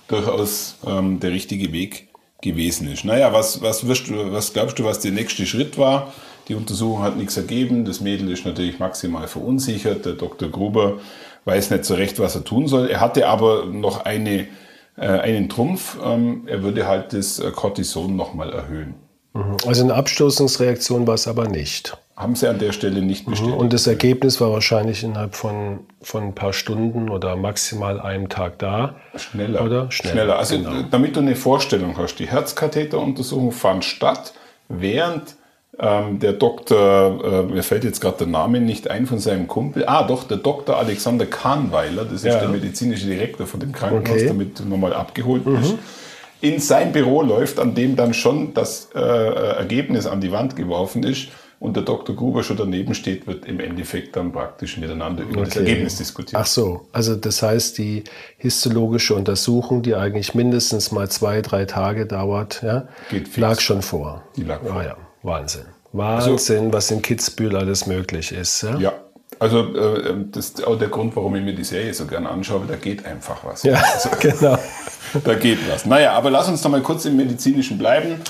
durchaus 0.09 0.77
ähm, 0.87 1.21
der 1.21 1.33
richtige 1.33 1.73
Weg 1.73 2.06
gewesen 2.43 2.91
ist. 2.93 3.05
Naja, 3.05 3.33
was, 3.33 3.63
was, 3.63 3.87
wirst 3.87 4.11
was 4.11 4.53
glaubst 4.53 4.79
du, 4.79 4.85
was 4.85 5.01
der 5.01 5.13
nächste 5.13 5.47
Schritt 5.47 5.79
war? 5.79 6.13
Die 6.49 6.55
Untersuchung 6.55 7.03
hat 7.03 7.17
nichts 7.17 7.37
ergeben. 7.37 7.85
Das 7.85 8.01
Mädel 8.01 8.31
ist 8.31 8.45
natürlich 8.47 8.79
maximal 8.79 9.27
verunsichert. 9.27 10.05
Der 10.05 10.13
Dr. 10.13 10.49
Gruber 10.49 10.99
weiß 11.45 11.71
nicht 11.71 11.85
so 11.85 11.95
recht, 11.95 12.19
was 12.19 12.37
er 12.37 12.45
tun 12.45 12.69
soll. 12.69 12.89
Er 12.89 13.01
hatte 13.01 13.27
aber 13.27 13.65
noch 13.67 14.05
eine 14.05 14.47
äh, 14.97 15.07
einen 15.07 15.49
Trumpf. 15.49 15.99
Ähm, 16.03 16.43
er 16.47 16.63
würde 16.63 16.87
halt 16.87 17.13
das 17.13 17.39
äh, 17.39 17.51
Cortison 17.51 18.17
nochmal 18.17 18.53
erhöhen. 18.53 18.95
Also 19.67 19.85
eine 19.85 19.95
Abstoßungsreaktion 19.95 21.07
war 21.07 21.15
es 21.15 21.29
aber 21.29 21.47
nicht. 21.47 21.99
Haben 22.17 22.35
sie 22.35 22.49
an 22.49 22.59
der 22.59 22.73
Stelle 22.73 23.03
nicht 23.03 23.27
bestätigt. 23.27 23.55
Und 23.59 23.75
das 23.75 23.87
Ergebnis 23.87 24.41
war 24.41 24.51
wahrscheinlich 24.51 25.05
innerhalb 25.05 25.35
von, 25.35 25.81
von 26.01 26.23
ein 26.25 26.35
paar 26.35 26.55
Stunden 26.55 27.11
oder 27.11 27.37
maximal 27.37 28.01
einem 28.01 28.31
Tag 28.31 28.59
da. 28.59 28.95
Schneller. 29.17 29.63
Oder? 29.63 29.91
Schneller. 29.91 30.39
Also 30.39 30.57
genau. 30.57 30.71
damit 30.91 31.17
du 31.17 31.21
eine 31.21 31.37
Vorstellung 31.37 31.99
hast, 31.99 32.17
die 32.17 32.27
Herzkatheteruntersuchung 32.27 33.53
fand 33.53 33.85
statt, 33.85 34.33
während 34.71 35.37
ähm, 35.79 36.19
der 36.19 36.33
Doktor, 36.33 37.23
äh, 37.23 37.53
mir 37.53 37.63
fällt 37.63 37.85
jetzt 37.85 38.01
gerade 38.01 38.17
der 38.17 38.27
Name 38.29 38.61
nicht 38.61 38.89
ein 38.89 39.07
von 39.07 39.19
seinem 39.19 39.47
Kumpel, 39.47 39.85
ah 39.87 40.03
doch, 40.07 40.25
der 40.25 40.39
Dr. 40.39 40.79
Alexander 40.79 41.27
Kahnweiler, 41.27 42.05
das 42.05 42.15
ist 42.15 42.25
Ja. 42.25 42.39
der 42.41 42.49
medizinische 42.49 43.07
Direktor 43.07 43.47
von 43.47 43.61
dem 43.61 43.73
Krankenhaus, 43.73 44.09
Okay. 44.17 44.25
Mhm. 44.25 44.29
damit 44.29 44.59
du 44.59 44.65
nochmal 44.65 44.95
abgeholt 44.95 45.45
bist. 45.45 45.75
In 46.41 46.61
sein 46.61 46.93
Büro 46.93 47.21
läuft, 47.21 47.59
an 47.59 47.75
dem 47.75 47.95
dann 47.95 48.15
schon 48.15 48.55
das 48.55 48.89
äh, 48.95 49.01
äh, 49.01 49.57
Ergebnis 49.59 50.07
an 50.07 50.23
die 50.23 50.33
Wand 50.33 50.57
geworfen 50.57 51.03
ist 51.03 51.29
und 51.59 51.75
der 51.77 51.83
Dr. 51.85 52.15
Gruber 52.15 52.43
schon 52.43 52.57
daneben 52.57 52.95
steht, 52.95 53.27
wird 53.27 53.47
im 53.47 53.61
Endeffekt 53.61 54.15
dann 54.17 54.33
praktisch 54.33 54.77
miteinander 54.77 55.23
über 55.25 55.45
das 55.45 55.57
Okay. 55.57 55.69
Ergebnis 55.69 55.97
diskutiert. 55.97 56.41
Ach 56.41 56.47
so, 56.47 56.87
also 56.93 57.17
das 57.17 57.43
heißt, 57.43 57.79
die 57.79 58.05
histologische 58.37 59.15
Untersuchung, 59.15 59.83
die 59.83 59.95
eigentlich 59.95 60.35
mindestens 60.35 60.93
mal 60.93 61.09
zwei, 61.11 61.41
drei 61.41 61.65
Tage 61.65 62.07
dauert, 62.07 62.63
ja, 62.63 62.89
lag 63.37 63.61
schon 63.61 63.83
vor. 63.83 64.23
Die 64.37 64.43
lag 64.45 64.61
vor. 64.61 64.73
Ah, 64.77 64.85
ja, 64.85 64.97
Wahnsinn. 65.23 65.65
Wahnsinn, 65.93 66.73
was 66.73 66.91
in 66.91 67.01
Kitzbühel 67.01 67.57
alles 67.57 67.87
möglich 67.87 68.33
ist. 68.33 68.63
Ja, 68.63 68.79
Ja, 68.79 68.93
also 69.39 69.75
äh, 69.75 70.15
das 70.31 70.47
ist 70.51 70.67
auch 70.67 70.79
der 70.79 70.89
Grund, 70.89 71.17
warum 71.17 71.35
ich 71.37 71.43
mir 71.43 71.55
die 71.55 71.65
Serie 71.65 71.95
so 71.95 72.07
gerne 72.07 72.29
anschaue, 72.29 72.63
da 72.69 72.77
geht 72.77 73.05
einfach 73.07 73.45
was. 73.45 73.63
ja 73.63 73.83
genau. 74.21 74.59
Da 75.25 75.35
geht 75.35 75.59
was. 75.71 75.87
Naja, 75.87 76.13
aber 76.13 76.31
lass 76.31 76.49
uns 76.49 76.61
doch 76.63 76.69
mal 76.71 76.83
kurz 76.83 77.05
im 77.07 77.17
Medizinischen 77.17 77.79
bleiben. 77.79 78.21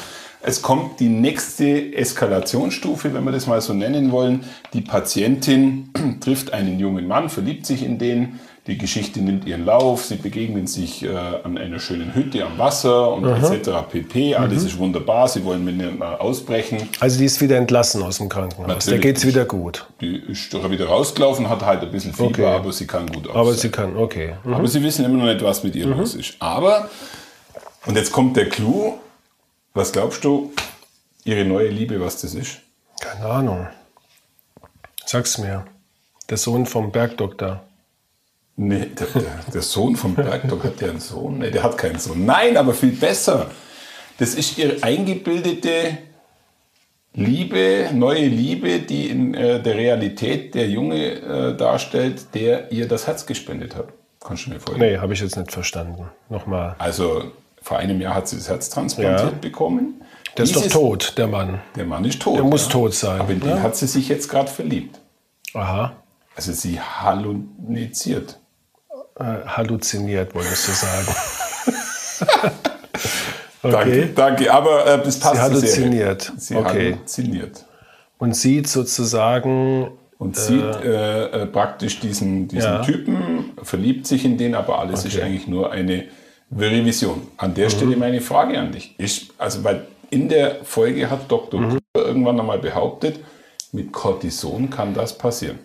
Es 0.49 0.63
kommt 0.63 1.01
die 1.01 1.09
nächste 1.09 1.93
Eskalationsstufe, 1.97 3.13
wenn 3.13 3.25
wir 3.25 3.33
das 3.33 3.49
mal 3.49 3.61
so 3.61 3.75
nennen 3.75 4.13
wollen. 4.13 4.45
Die 4.75 4.81
Patientin 4.81 5.91
trifft 6.21 6.53
einen 6.53 6.79
jungen 6.79 7.09
Mann, 7.09 7.29
verliebt 7.29 7.67
sich 7.67 7.83
in 7.83 7.99
den. 7.99 8.39
Die 8.69 8.79
Geschichte 8.79 9.21
nimmt 9.21 9.45
ihren 9.45 9.65
Lauf. 9.65 10.05
Sie 10.05 10.15
begegnen 10.17 10.69
sich 10.69 11.05
äh, 11.05 11.09
an 11.09 11.59
einer 11.59 11.81
schönen 11.81 12.15
Hütte 12.15 12.45
am 12.45 12.59
Wasser 12.59 13.13
und 13.13 13.25
etc. 13.25 13.71
pp. 13.91 14.37
Alles 14.37 14.63
ist 14.65 14.79
wunderbar. 14.79 15.27
Sie 15.29 15.45
wollen 15.45 15.65
miteinander 15.65 16.21
ausbrechen. 16.21 16.79
Also 17.01 17.19
die 17.19 17.25
ist 17.25 17.41
wieder 17.41 17.57
entlassen 17.57 18.03
aus 18.05 18.19
dem 18.19 18.29
Krankenhaus. 18.29 18.67
Natürlich. 18.69 19.01
Da 19.01 19.03
geht 19.09 19.17
es 19.19 19.27
wieder 19.27 19.45
gut. 19.47 19.87
Die 20.01 20.17
ist 20.17 20.55
doch 20.55 20.69
wieder 20.71 20.87
rausgelaufen, 20.87 21.49
hat 21.49 21.63
halt 21.65 21.83
ein 21.83 21.91
bisschen 21.91 22.13
Fieber, 22.13 22.27
Okay. 22.29 22.45
aber 22.47 22.73
sie 22.73 22.87
kann 22.87 23.07
gut 23.07 23.29
Aber 23.31 23.41
aussehen. 23.41 23.57
sie 23.59 23.69
kann, 23.71 23.97
okay. 23.97 24.35
Mhm. 24.45 24.55
Aber 24.55 24.67
sie 24.69 24.83
wissen 24.83 25.05
immer 25.05 25.19
noch 25.25 25.33
nicht, 25.33 25.43
was 25.45 25.63
mit 25.65 25.75
ihr 25.75 25.87
los 25.87 26.15
ist. 26.15 26.35
Aber, 26.41 26.89
und 27.87 27.97
jetzt 27.97 28.11
kommt 28.13 28.37
der 28.37 28.49
Clou, 28.49 28.95
was 29.77 29.93
glaubst 29.93 30.25
du, 30.25 30.53
ihre 31.25 31.45
neue 31.45 31.69
Liebe, 31.69 32.01
was 32.01 32.21
das 32.23 32.35
ist? 32.35 32.61
Keine 33.01 33.27
Ahnung. 33.27 33.67
Sag's 35.05 35.39
mir. 35.39 35.65
Der 36.31 36.39
Sohn 36.39 36.67
vom 36.67 36.91
Bergdoktor. 36.91 37.63
Nee, 38.57 38.87
der, 38.87 39.07
der, 39.09 39.41
der 39.53 39.63
Sohn 39.63 39.95
vom 39.95 40.15
Bergdoktor 40.15 40.71
hat 40.71 40.81
ja 40.81 40.89
einen 40.89 41.01
Sohn. 41.01 41.39
Nee, 41.39 41.51
der 41.51 41.63
hat 41.63 41.77
keinen 41.77 41.99
Sohn. 41.99 42.25
Nein, 42.25 42.57
aber 42.57 42.73
viel 42.73 42.93
besser. 42.93 43.51
Das 44.19 44.35
ist 44.35 44.57
ihre 44.57 44.83
eingebildete 44.83 45.99
Liebe, 47.13 47.91
neue 47.93 48.27
Liebe, 48.27 48.81
die 48.81 49.09
in 49.09 49.35
äh, 49.35 49.63
der 49.63 49.75
Realität 49.75 50.55
der 50.55 50.69
Junge 50.69 51.13
äh, 51.13 51.57
darstellt, 51.57 52.35
der 52.35 52.73
ihr 52.73 52.89
das 52.89 53.07
Herz 53.07 53.27
gespendet 53.27 53.77
hat. 53.77 53.89
Kannst 54.21 54.47
du 54.47 54.51
mir 54.51 54.61
vorstellen? 54.61 54.93
Nee, 54.93 54.99
habe 54.99 55.13
ich 55.13 55.21
jetzt 55.21 55.37
nicht 55.37 55.53
verstanden. 55.53 56.09
Nochmal. 56.31 56.77
Also 56.79 57.31
vor 57.67 57.79
einem 57.79 58.01
Jahr 58.01 58.15
hat 58.15 58.29
sie 58.29 58.37
das 58.37 58.49
Herz 58.49 58.71
transplantiert 58.71 59.33
Ja. 59.33 59.39
bekommen. 59.41 60.01
Der 60.37 60.45
ist 60.45 60.55
doch 60.55 60.61
Dieses- 60.63 60.73
tot, 60.73 61.15
der 61.19 61.27
Mann. 61.27 61.61
Der 61.75 61.85
Mann 61.85 62.05
ist 62.05 62.23
tot. 62.23 62.37
Der 62.37 62.45
muss 62.45 62.69
tot 62.69 62.95
sein, 62.95 63.21
Aber 63.21 63.33
in 63.33 63.41
den 63.41 63.55
ne? 63.57 63.63
hat 63.63 63.75
sie 63.75 63.89
sich 63.89 64.09
jetzt 64.09 64.29
gerade 64.29 64.49
verliebt. 64.49 65.01
Aha. 65.53 65.95
Also 66.37 66.53
sie 66.53 66.79
halluziniert. 66.81 68.39
Äh, 69.19 69.25
halluziniert, 69.49 70.33
wolltest 70.35 70.69
du 70.69 70.73
sagen. 70.73 71.07
Danke, 73.63 74.07
danke. 74.15 74.53
Aber 74.53 74.87
äh, 74.87 75.03
das 75.03 75.19
passt 75.19 75.35
Sie 75.37 75.41
halluziniert. 75.41 76.33
Sie 76.37 76.55
Okay. 76.55 76.93
halluziniert. 76.95 77.65
Und 78.19 78.37
sieht 78.37 78.69
sozusagen. 78.69 79.91
Und 80.19 80.37
sieht 80.37 80.63
äh, 80.63 81.25
äh, 81.43 81.47
praktisch 81.47 81.99
diesen, 82.01 82.47
diesen 82.49 82.73
Ja. 82.75 82.83
Typen, 82.83 83.53
verliebt 83.63 84.07
sich 84.07 84.25
in 84.25 84.39
den, 84.39 84.55
aber 84.55 84.79
alles 84.79 85.05
ist 85.05 85.15
Okay. 85.17 85.23
Mhm. 85.25 85.27
eigentlich 85.31 85.47
nur 85.49 85.73
eine 85.73 86.05
wirre 86.51 86.85
Vision. 86.85 87.29
An 87.37 87.55
der 87.55 87.71
Stelle 87.71 87.97
meine 87.97 88.21
Frage 88.21 88.59
an 88.59 88.73
dich. 88.73 88.95
Ist, 88.99 89.33
also, 89.39 89.65
weil 89.65 89.87
in 90.11 90.29
der 90.29 90.65
Folge 90.65 91.11
hat 91.11 91.31
Dr. 91.31 91.61
Mhm. 91.61 91.69
Gruber 91.71 92.07
irgendwann 92.09 92.39
einmal 92.41 92.59
behauptet, 92.59 93.21
mit 93.73 93.93
Cortison 93.93 94.71
kann 94.71 94.95
das 94.95 95.17
passieren. 95.17 95.59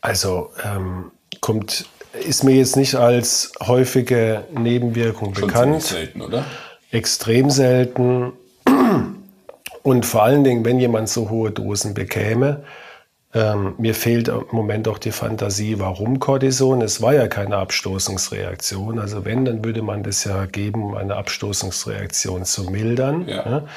Also 0.00 0.50
ähm, 0.64 1.12
kommt, 1.40 1.86
ist 2.26 2.42
mir 2.44 2.56
jetzt 2.56 2.76
nicht 2.76 2.94
als 2.94 3.52
häufige 3.60 4.44
Nebenwirkung 4.52 5.34
Schon 5.34 5.48
bekannt. 5.48 5.82
selten, 5.82 6.22
oder? 6.22 6.44
Extrem 6.90 7.50
selten. 7.50 8.32
Und 9.82 10.04
vor 10.04 10.22
allen 10.24 10.44
Dingen, 10.44 10.64
wenn 10.64 10.78
jemand 10.78 11.08
so 11.08 11.30
hohe 11.30 11.50
Dosen 11.50 11.94
bekäme, 11.94 12.64
ähm, 13.32 13.74
mir 13.78 13.94
fehlt 13.94 14.28
im 14.28 14.44
Moment 14.50 14.88
auch 14.88 14.98
die 14.98 15.12
Fantasie, 15.12 15.78
warum 15.78 16.18
Cortison. 16.18 16.82
Es 16.82 17.00
war 17.00 17.14
ja 17.14 17.28
keine 17.28 17.56
Abstoßungsreaktion. 17.56 18.98
Also 18.98 19.24
wenn, 19.24 19.44
dann 19.44 19.64
würde 19.64 19.82
man 19.82 20.02
das 20.02 20.24
ja 20.24 20.46
geben, 20.46 20.82
um 20.82 20.94
eine 20.96 21.16
Abstoßungsreaktion 21.16 22.44
zu 22.44 22.64
mildern. 22.64 23.28
Ja. 23.28 23.48
ne? 23.48 23.68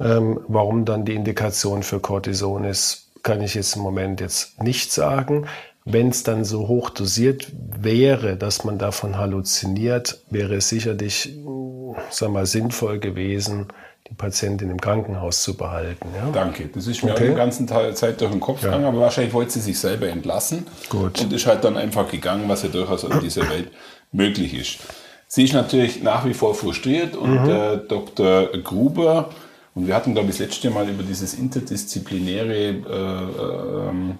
Ähm, 0.00 0.40
warum 0.48 0.84
dann 0.84 1.04
die 1.04 1.14
Indikation 1.14 1.82
für 1.82 2.00
Cortison 2.00 2.64
ist, 2.64 3.08
kann 3.22 3.42
ich 3.42 3.54
jetzt 3.54 3.76
im 3.76 3.82
Moment 3.82 4.20
jetzt 4.20 4.62
nicht 4.62 4.90
sagen. 4.92 5.46
Wenn 5.84 6.08
es 6.08 6.22
dann 6.22 6.44
so 6.44 6.68
hoch 6.68 6.90
dosiert 6.90 7.50
wäre, 7.52 8.36
dass 8.36 8.64
man 8.64 8.78
davon 8.78 9.18
halluziniert, 9.18 10.22
wäre 10.30 10.56
es 10.56 10.68
sicherlich, 10.68 11.34
mh, 11.44 11.96
sag 12.10 12.30
mal, 12.30 12.46
sinnvoll 12.46 13.00
gewesen, 13.00 13.68
die 14.10 14.14
Patientin 14.14 14.70
im 14.70 14.80
Krankenhaus 14.80 15.42
zu 15.42 15.56
behalten. 15.56 16.08
Ja? 16.16 16.30
Danke. 16.32 16.68
Das 16.74 16.86
ist 16.86 17.02
mir 17.04 17.12
Okay. 17.12 17.24
auch 17.24 17.28
die 17.30 17.36
ganze 17.36 17.66
Teil- 17.66 17.94
Zeit 17.94 18.20
durch 18.20 18.30
den 18.30 18.40
Kopf 18.40 18.62
gegangen, 18.62 18.84
aber 18.84 19.00
wahrscheinlich 19.00 19.34
wollte 19.34 19.52
sie 19.52 19.60
sich 19.60 19.78
selber 19.78 20.08
entlassen. 20.08 20.66
Gut. 20.88 21.20
Und 21.20 21.32
ist 21.32 21.46
halt 21.46 21.64
dann 21.64 21.76
einfach 21.76 22.10
gegangen, 22.10 22.48
was 22.48 22.62
ja 22.62 22.68
durchaus 22.70 23.04
in 23.04 23.20
dieser 23.20 23.48
Welt 23.50 23.70
möglich 24.12 24.54
ist. 24.54 24.78
Sie 25.26 25.44
ist 25.44 25.52
natürlich 25.52 26.02
nach 26.02 26.24
wie 26.24 26.32
vor 26.32 26.54
frustriert 26.54 27.14
und 27.16 27.42
Mhm. 27.44 27.50
äh, 27.50 27.76
Dr. 27.86 28.46
Gruber, 28.64 29.28
und 29.74 29.86
wir 29.86 29.94
hatten, 29.94 30.14
glaube 30.14 30.30
ich, 30.30 30.38
das 30.38 30.46
letzte 30.46 30.70
Mal 30.70 30.88
über 30.88 31.02
dieses 31.02 31.34
interdisziplinäre 31.34 32.54
äh, 32.56 33.88
ähm, 33.90 34.18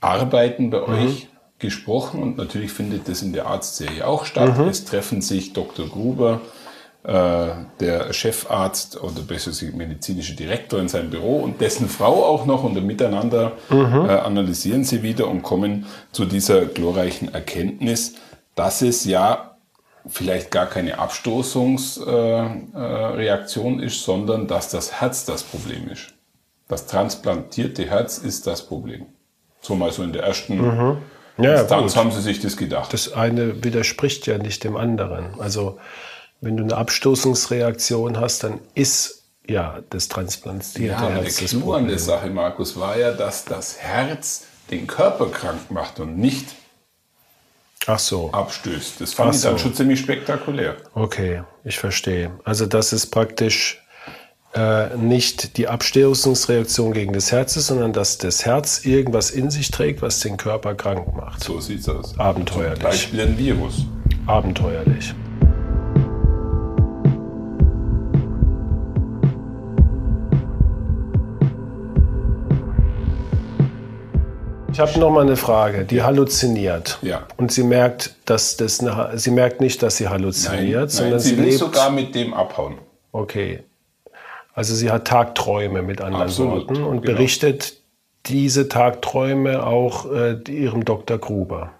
Arbeiten 0.00 0.70
bei 0.70 0.80
Mhm. 0.80 0.84
euch 1.06 1.28
gesprochen 1.58 2.22
und 2.22 2.36
natürlich 2.36 2.70
findet 2.70 3.08
das 3.08 3.22
in 3.22 3.32
der 3.32 3.46
Arztserie 3.46 4.06
auch 4.06 4.26
statt. 4.26 4.58
Mhm. 4.58 4.68
Es 4.68 4.84
treffen 4.84 5.22
sich 5.22 5.54
Dr. 5.54 5.88
Gruber, 5.88 6.42
der 7.06 8.12
Chefarzt 8.12 9.00
oder 9.00 9.20
besser 9.22 9.50
gesagt 9.50 9.74
medizinische 9.74 10.34
Direktor 10.34 10.80
in 10.80 10.88
seinem 10.88 11.10
Büro 11.10 11.36
und 11.38 11.60
dessen 11.60 11.88
Frau 11.88 12.24
auch 12.24 12.46
noch 12.46 12.64
und 12.64 12.84
miteinander 12.84 13.52
äh, 13.70 13.74
analysieren 13.74 14.82
sie 14.82 15.02
wieder 15.04 15.28
und 15.28 15.42
kommen 15.42 15.86
zu 16.10 16.24
dieser 16.24 16.66
glorreichen 16.66 17.32
Erkenntnis, 17.32 18.14
dass 18.56 18.82
es 18.82 19.04
ja 19.04 19.56
vielleicht 20.08 20.50
gar 20.50 20.66
keine 20.66 20.98
Abstoßungsreaktion 20.98 22.72
äh, 22.74 23.06
Reaktion 23.16 23.80
ist, 23.80 24.02
sondern 24.02 24.46
dass 24.48 24.70
das 24.70 25.00
Herz 25.00 25.24
das 25.24 25.42
Problem 25.44 25.88
ist. 25.88 26.08
Das 26.68 26.86
transplantierte 26.86 27.84
Herz 27.88 28.18
ist 28.18 28.46
das 28.48 28.66
Problem. 28.66 29.06
So 29.60 29.76
mal 29.76 29.92
so 29.92 30.02
in 30.02 30.12
der 30.12 30.24
ersten 30.24 30.98
Ja, 31.38 31.60
Instanz 31.60 31.92
gut. 31.94 32.00
haben 32.02 32.10
sie 32.12 32.20
sich 32.20 32.40
das 32.40 32.56
gedacht. 32.56 32.92
Das 32.92 33.12
eine 33.12 33.62
widerspricht 33.62 34.26
ja 34.26 34.38
nicht 34.38 34.64
dem 34.64 34.76
anderen. 34.76 35.38
Also 35.38 35.78
wenn 36.46 36.56
du 36.56 36.62
eine 36.62 36.76
Abstoßungsreaktion 36.76 38.18
hast, 38.18 38.44
dann 38.44 38.60
ist 38.74 39.24
ja 39.48 39.80
das 39.90 40.08
transplantierte 40.08 40.86
Ja, 41.02 41.08
der 41.08 41.22
Herz 41.22 41.40
das 41.40 41.50
Clou 41.50 41.72
an 41.72 41.88
der. 41.88 41.98
Sache, 41.98 42.30
Markus, 42.30 42.78
war 42.78 42.96
ja, 42.96 43.12
dass 43.12 43.44
das 43.44 43.78
Herz 43.78 44.44
den 44.70 44.86
Körper 44.86 45.26
krank 45.28 45.70
macht 45.70 46.00
und 46.00 46.16
nicht 46.18 46.46
Ach 47.88 47.98
so, 47.98 48.30
abstößt. 48.32 49.00
Das 49.00 49.12
fand 49.14 49.30
Ach 49.30 49.34
ich 49.34 49.42
dann 49.42 49.52
so. 49.52 49.64
schon 49.64 49.74
ziemlich 49.74 50.00
spektakulär. 50.00 50.76
okay, 50.94 51.42
ich 51.64 51.78
verstehe. 51.78 52.30
Also 52.44 52.66
das 52.66 52.92
ist 52.92 53.06
praktisch 53.06 53.82
äh, 54.54 54.96
nicht 54.96 55.56
die 55.56 55.68
Abstoßungsreaktion 55.68 56.92
gegen 56.92 57.12
das 57.12 57.30
Herz 57.30 57.56
ist, 57.56 57.66
sondern 57.68 57.92
dass 57.92 58.18
das 58.18 58.44
Herz 58.44 58.84
irgendwas 58.84 59.30
in 59.30 59.50
sich 59.50 59.70
trägt, 59.70 60.00
was 60.02 60.20
den 60.20 60.36
Körper 60.36 60.74
krank 60.74 61.14
macht. 61.14 61.42
So 61.44 61.60
sieht's 61.60 61.88
aus. 61.88 62.18
Abenteuerlich. 62.18 62.78
Zum 62.80 62.90
Beispiel 62.90 63.20
ein 63.20 63.38
Virus. 63.38 63.84
Abenteuerlich. 64.26 65.14
Ich 74.76 74.80
habe 74.80 75.00
noch 75.00 75.08
mal 75.10 75.22
eine 75.22 75.36
Frage. 75.36 75.86
Die 75.86 76.02
halluziniert. 76.02 76.98
Ja. 77.00 77.22
Und 77.38 77.50
sie 77.50 77.62
merkt, 77.62 78.14
dass 78.26 78.58
das 78.58 78.80
eine, 78.80 79.18
sie 79.18 79.30
merkt 79.30 79.62
nicht, 79.62 79.82
dass 79.82 79.96
sie 79.96 80.08
halluziniert, 80.08 80.80
Nein, 80.80 80.88
sondern 80.90 81.10
nein, 81.12 81.20
sie 81.20 81.28
sie, 81.30 81.36
will 81.38 81.44
lebt. 81.46 81.58
sogar 81.58 81.88
mit 81.88 82.14
dem 82.14 82.34
abhauen. 82.34 82.74
Okay. 83.10 83.60
Also 84.52 84.74
sie 84.74 84.90
hat 84.90 85.06
Tagträume 85.06 85.80
mit 85.80 86.02
anderen 86.02 86.24
Absolut, 86.24 86.68
Worten 86.68 86.84
und 86.84 87.00
genau. 87.00 87.14
berichtet 87.14 87.78
diese 88.26 88.68
Tagträume 88.68 89.64
auch 89.66 90.12
äh, 90.12 90.34
ihrem 90.46 90.84
Dr. 90.84 91.16
Gruber. 91.16 91.70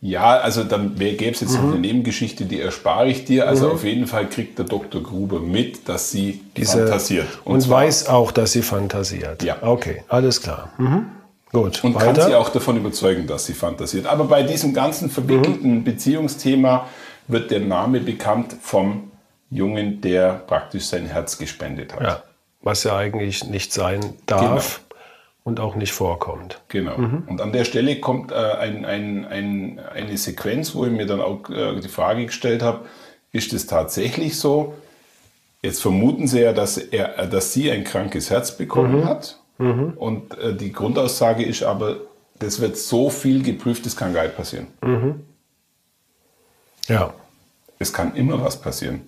Ja, 0.00 0.38
also 0.40 0.64
dann 0.64 0.96
gäbe 0.96 1.30
es 1.30 1.40
jetzt 1.42 1.52
Mhm. 1.56 1.62
noch 1.66 1.70
eine 1.74 1.78
Nebengeschichte, 1.80 2.46
die 2.46 2.60
erspare 2.60 3.06
ich 3.08 3.26
dir. 3.26 3.46
Also 3.46 3.70
auf 3.70 3.84
jeden 3.84 4.08
Fall 4.08 4.26
kriegt 4.28 4.58
der 4.58 4.64
Dr. 4.66 5.00
Gruber 5.04 5.38
mit, 5.38 5.88
dass 5.88 6.10
sie 6.10 6.40
Diese, 6.56 6.78
fantasiert. 6.78 7.28
Und, 7.44 7.60
zwar- 7.60 7.82
weiß 7.82 8.08
auch, 8.08 8.32
dass 8.32 8.50
sie 8.50 8.62
fantasiert. 8.62 9.44
Ja. 9.44 9.58
Okay, 9.60 10.02
alles 10.08 10.42
klar. 10.42 10.72
Mhm. 10.78 11.06
Gut, 11.52 11.82
Und 11.82 11.98
kann 11.98 12.08
weiter. 12.16 12.26
sie 12.26 12.34
auch 12.34 12.48
davon 12.50 12.76
überzeugen, 12.76 13.26
dass 13.26 13.46
sie 13.46 13.54
fantasiert. 13.54 14.06
Aber 14.06 14.24
bei 14.24 14.42
diesem 14.44 14.72
ganzen 14.72 15.10
verwickelten 15.10 15.78
Mhm. 15.78 15.84
Beziehungsthema 15.84 16.86
wird 17.26 17.50
der 17.50 17.60
Name 17.60 18.00
bekannt 18.00 18.54
vom 18.60 19.10
Jungen, 19.50 20.00
der 20.00 20.34
praktisch 20.46 20.84
sein 20.84 21.06
Herz 21.06 21.38
gespendet 21.38 21.92
hat. 21.94 22.02
ja, 22.02 22.22
was 22.62 22.84
ja 22.84 22.96
eigentlich 22.96 23.44
nicht 23.46 23.72
sein 23.72 24.00
darf 24.26 24.80
und 25.42 25.58
auch 25.58 25.74
nicht 25.74 25.92
vorkommt. 25.92 26.60
Genau. 26.68 26.94
Und 26.94 27.40
an 27.40 27.50
der 27.52 27.64
Stelle 27.64 27.98
kommt 27.98 28.30
äh, 28.30 28.34
ein, 28.34 28.84
ein, 28.84 29.24
ein, 29.24 29.80
eine 29.92 30.16
Sequenz, 30.18 30.74
wo 30.76 30.84
ich 30.84 30.92
mir 30.92 31.06
dann 31.06 31.20
auch 31.20 31.50
äh, 31.50 31.80
die 31.80 31.88
Frage 31.88 32.26
gestellt 32.26 32.62
habe, 32.62 32.84
ist 33.32 33.52
es 33.52 33.66
tatsächlich 33.66 34.38
so? 34.38 34.74
Jetzt 35.62 35.82
vermuten 35.82 36.28
Sie 36.28 36.40
ja, 36.40 36.52
dass, 36.52 36.78
er, 36.78 37.26
dass 37.26 37.52
sie 37.52 37.70
ein 37.72 37.82
krankes 37.84 38.30
Herz 38.30 38.56
bekommen 38.56 39.04
hat. 39.04 39.39
Und 39.96 40.38
äh, 40.38 40.54
die 40.54 40.72
Grundaussage 40.72 41.44
ist 41.44 41.62
aber, 41.62 41.96
das 42.38 42.60
wird 42.60 42.76
so 42.76 43.10
viel 43.10 43.42
geprüft, 43.42 43.84
das 43.86 43.96
kann 43.96 44.14
gar 44.14 44.22
nicht 44.22 44.36
passieren. 44.36 44.68
Ja. 46.88 47.12
Es 47.78 47.92
kann 47.92 48.14
immer 48.16 48.42
was 48.42 48.60
passieren. 48.60 49.02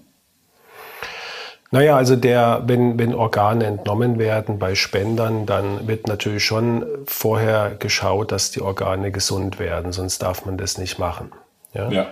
Naja, 1.70 1.96
also 1.96 2.16
der, 2.16 2.64
wenn, 2.66 2.98
wenn 2.98 3.14
Organe 3.14 3.64
entnommen 3.64 4.18
werden 4.18 4.58
bei 4.58 4.74
Spendern, 4.74 5.46
dann 5.46 5.88
wird 5.88 6.06
natürlich 6.06 6.44
schon 6.44 6.84
vorher 7.06 7.76
geschaut, 7.78 8.30
dass 8.30 8.50
die 8.50 8.60
Organe 8.60 9.10
gesund 9.10 9.58
werden, 9.58 9.92
sonst 9.92 10.22
darf 10.22 10.44
man 10.44 10.58
das 10.58 10.76
nicht 10.76 10.98
machen. 10.98 11.32
Ja? 11.72 11.90
Ja. 11.90 12.06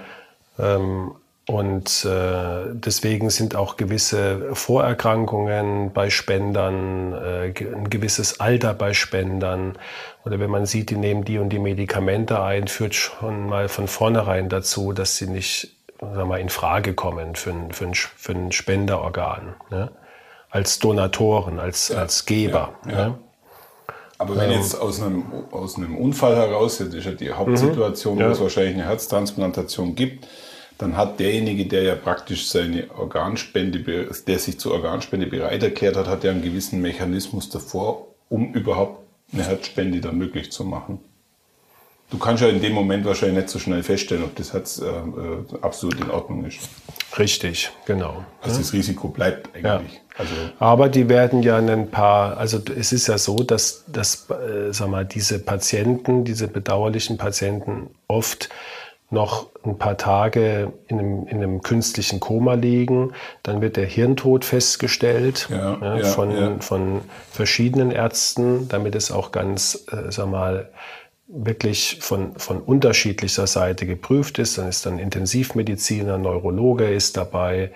Ähm, 0.59 1.12
und 1.50 2.04
äh, 2.04 2.73
deswegen 2.75 3.28
sind 3.28 3.57
auch 3.57 3.76
gewisse 3.76 4.54
Vorerkrankungen 4.54 5.92
bei 5.92 6.09
Spendern, 6.09 7.12
äh, 7.12 7.52
ein 7.75 7.90
gewisses 7.90 8.38
Alter 8.38 8.73
bei 8.73 8.95
Spendern 8.95 9.76
oder 10.25 10.38
wenn 10.38 10.49
man 10.49 10.64
sieht, 10.64 10.90
die 10.90 10.97
nehmen 10.97 11.25
die 11.25 11.38
und 11.38 11.49
die 11.49 11.59
Medikamente 11.59 12.40
ein, 12.40 12.69
führt 12.69 12.95
schon 12.95 13.49
mal 13.49 13.69
von 13.69 13.88
vornherein 13.88 14.49
dazu, 14.49 14.92
dass 14.92 15.16
sie 15.16 15.26
nicht 15.26 15.75
sagen 16.00 16.28
mal, 16.28 16.38
in 16.40 16.50
Frage 16.50 16.95
kommen 16.95 17.35
für 17.35 17.50
ein, 17.50 17.73
für 17.73 17.87
ein, 17.87 17.95
für 17.95 18.33
ein 18.33 18.52
Spenderorgan. 18.52 19.54
Ne? 19.71 19.90
Als 20.50 20.78
Donatoren, 20.78 21.59
als, 21.59 21.90
als 21.90 22.26
Geber. 22.26 22.75
ja, 22.87 22.92
ja. 22.92 23.09
Ne? 23.09 23.19
Aber 24.19 24.37
wenn 24.37 24.50
jetzt 24.50 24.78
aus 24.78 25.02
einem, 25.02 25.25
aus 25.50 25.78
einem 25.78 25.97
Unfall 25.97 26.37
heraus, 26.37 26.76
das 26.76 26.88
ist 26.92 27.07
ja 27.07 27.12
die 27.12 27.33
Hauptsituation, 27.33 28.19
Ja. 28.19 28.28
wo 28.28 28.33
es 28.33 28.40
wahrscheinlich 28.40 28.75
eine 28.75 28.85
Herztransplantation 28.85 29.95
gibt, 29.95 30.28
dann 30.81 30.97
hat 30.97 31.21
derjenige, 31.21 31.67
der 31.67 31.83
ja 31.83 31.95
praktisch 31.95 32.49
seine 32.49 32.91
Organspende, 32.97 33.81
der 34.27 34.39
sich 34.39 34.59
zur 34.59 34.73
Organspende 34.73 35.27
bereit 35.27 35.63
erklärt 35.63 35.97
hat, 35.97 36.07
hat 36.07 36.25
ja 36.25 36.31
einen 36.31 36.43
gewissen 36.43 36.81
Mechanismus 36.81 37.51
davor, 37.51 38.09
um 38.31 38.55
überhaupt 38.55 39.01
eine 39.33 39.45
Herzspende 39.45 40.01
dann 40.01 40.17
möglich 40.17 40.51
zu 40.51 40.65
machen. 40.65 40.99
Du 42.11 42.19
kannst 42.19 42.43
ja 42.43 42.49
in 42.49 42.61
dem 42.61 42.73
Moment 42.73 43.05
wahrscheinlich 43.05 43.37
nicht 43.37 43.51
so 43.51 43.59
schnell 43.59 43.83
feststellen, 43.83 44.25
ob 44.25 44.35
das 44.35 44.53
Herz 44.53 44.81
äh, 44.81 44.87
äh, 44.87 45.61
absolut 45.61 46.01
in 46.01 46.11
Ordnung 46.11 46.45
ist. 46.45 46.59
Richtig, 47.19 47.71
genau. 47.85 48.25
Also 48.41 48.59
das 48.59 48.73
Risiko 48.73 49.09
bleibt 49.09 49.55
eigentlich. 49.55 50.01
Also 50.17 50.35
Aber 50.59 50.88
die 50.88 51.09
werden 51.09 51.43
ja 51.43 51.59
ein 51.59 51.90
paar, 51.90 52.37
also 52.37 52.59
es 52.77 52.93
ist 52.93 53.07
ja 53.07 53.16
so, 53.16 53.37
dass, 53.37 53.85
dass 53.87 54.29
äh, 54.31 54.73
sag 54.73 54.88
mal, 54.88 55.05
diese 55.05 55.38
Patienten, 55.38 56.25
diese 56.25 56.49
bedauerlichen 56.49 57.16
Patienten 57.16 57.90
oft 58.09 58.49
noch 59.11 59.46
ein 59.64 59.77
paar 59.77 59.96
Tage 59.96 60.73
in 60.87 60.99
einem, 60.99 61.27
in 61.27 61.38
einem 61.38 61.62
künstlichen 61.62 62.20
Koma 62.20 62.55
liegen. 62.55 63.12
Dann 63.42 63.61
wird 63.61 63.77
der 63.77 63.87
Hirntod 63.87 64.44
festgestellt 64.44 65.49
Ja, 65.51 65.96
ja, 65.96 66.05
von, 66.05 66.31
ja. 66.31 66.57
von 66.61 67.01
verschiedenen 67.31 67.90
Ärzten, 67.90 68.68
damit 68.68 68.94
es 68.94 69.11
auch 69.11 69.33
ganz, 69.33 69.87
äh, 69.90 70.11
sag 70.11 70.29
mal, 70.29 70.70
wirklich 71.27 71.99
von, 72.01 72.35
von 72.37 72.61
unterschiedlicher 72.61 73.46
Seite 73.46 73.87
geprüft 73.87 74.38
ist. 74.38 74.59
Dann 74.59 74.68
ist 74.68 74.87
dann 74.87 74.99
Intensivmediziner, 74.99 76.18
Neurologe 76.18 76.88
ist 76.88 77.16
dabei. 77.16 77.73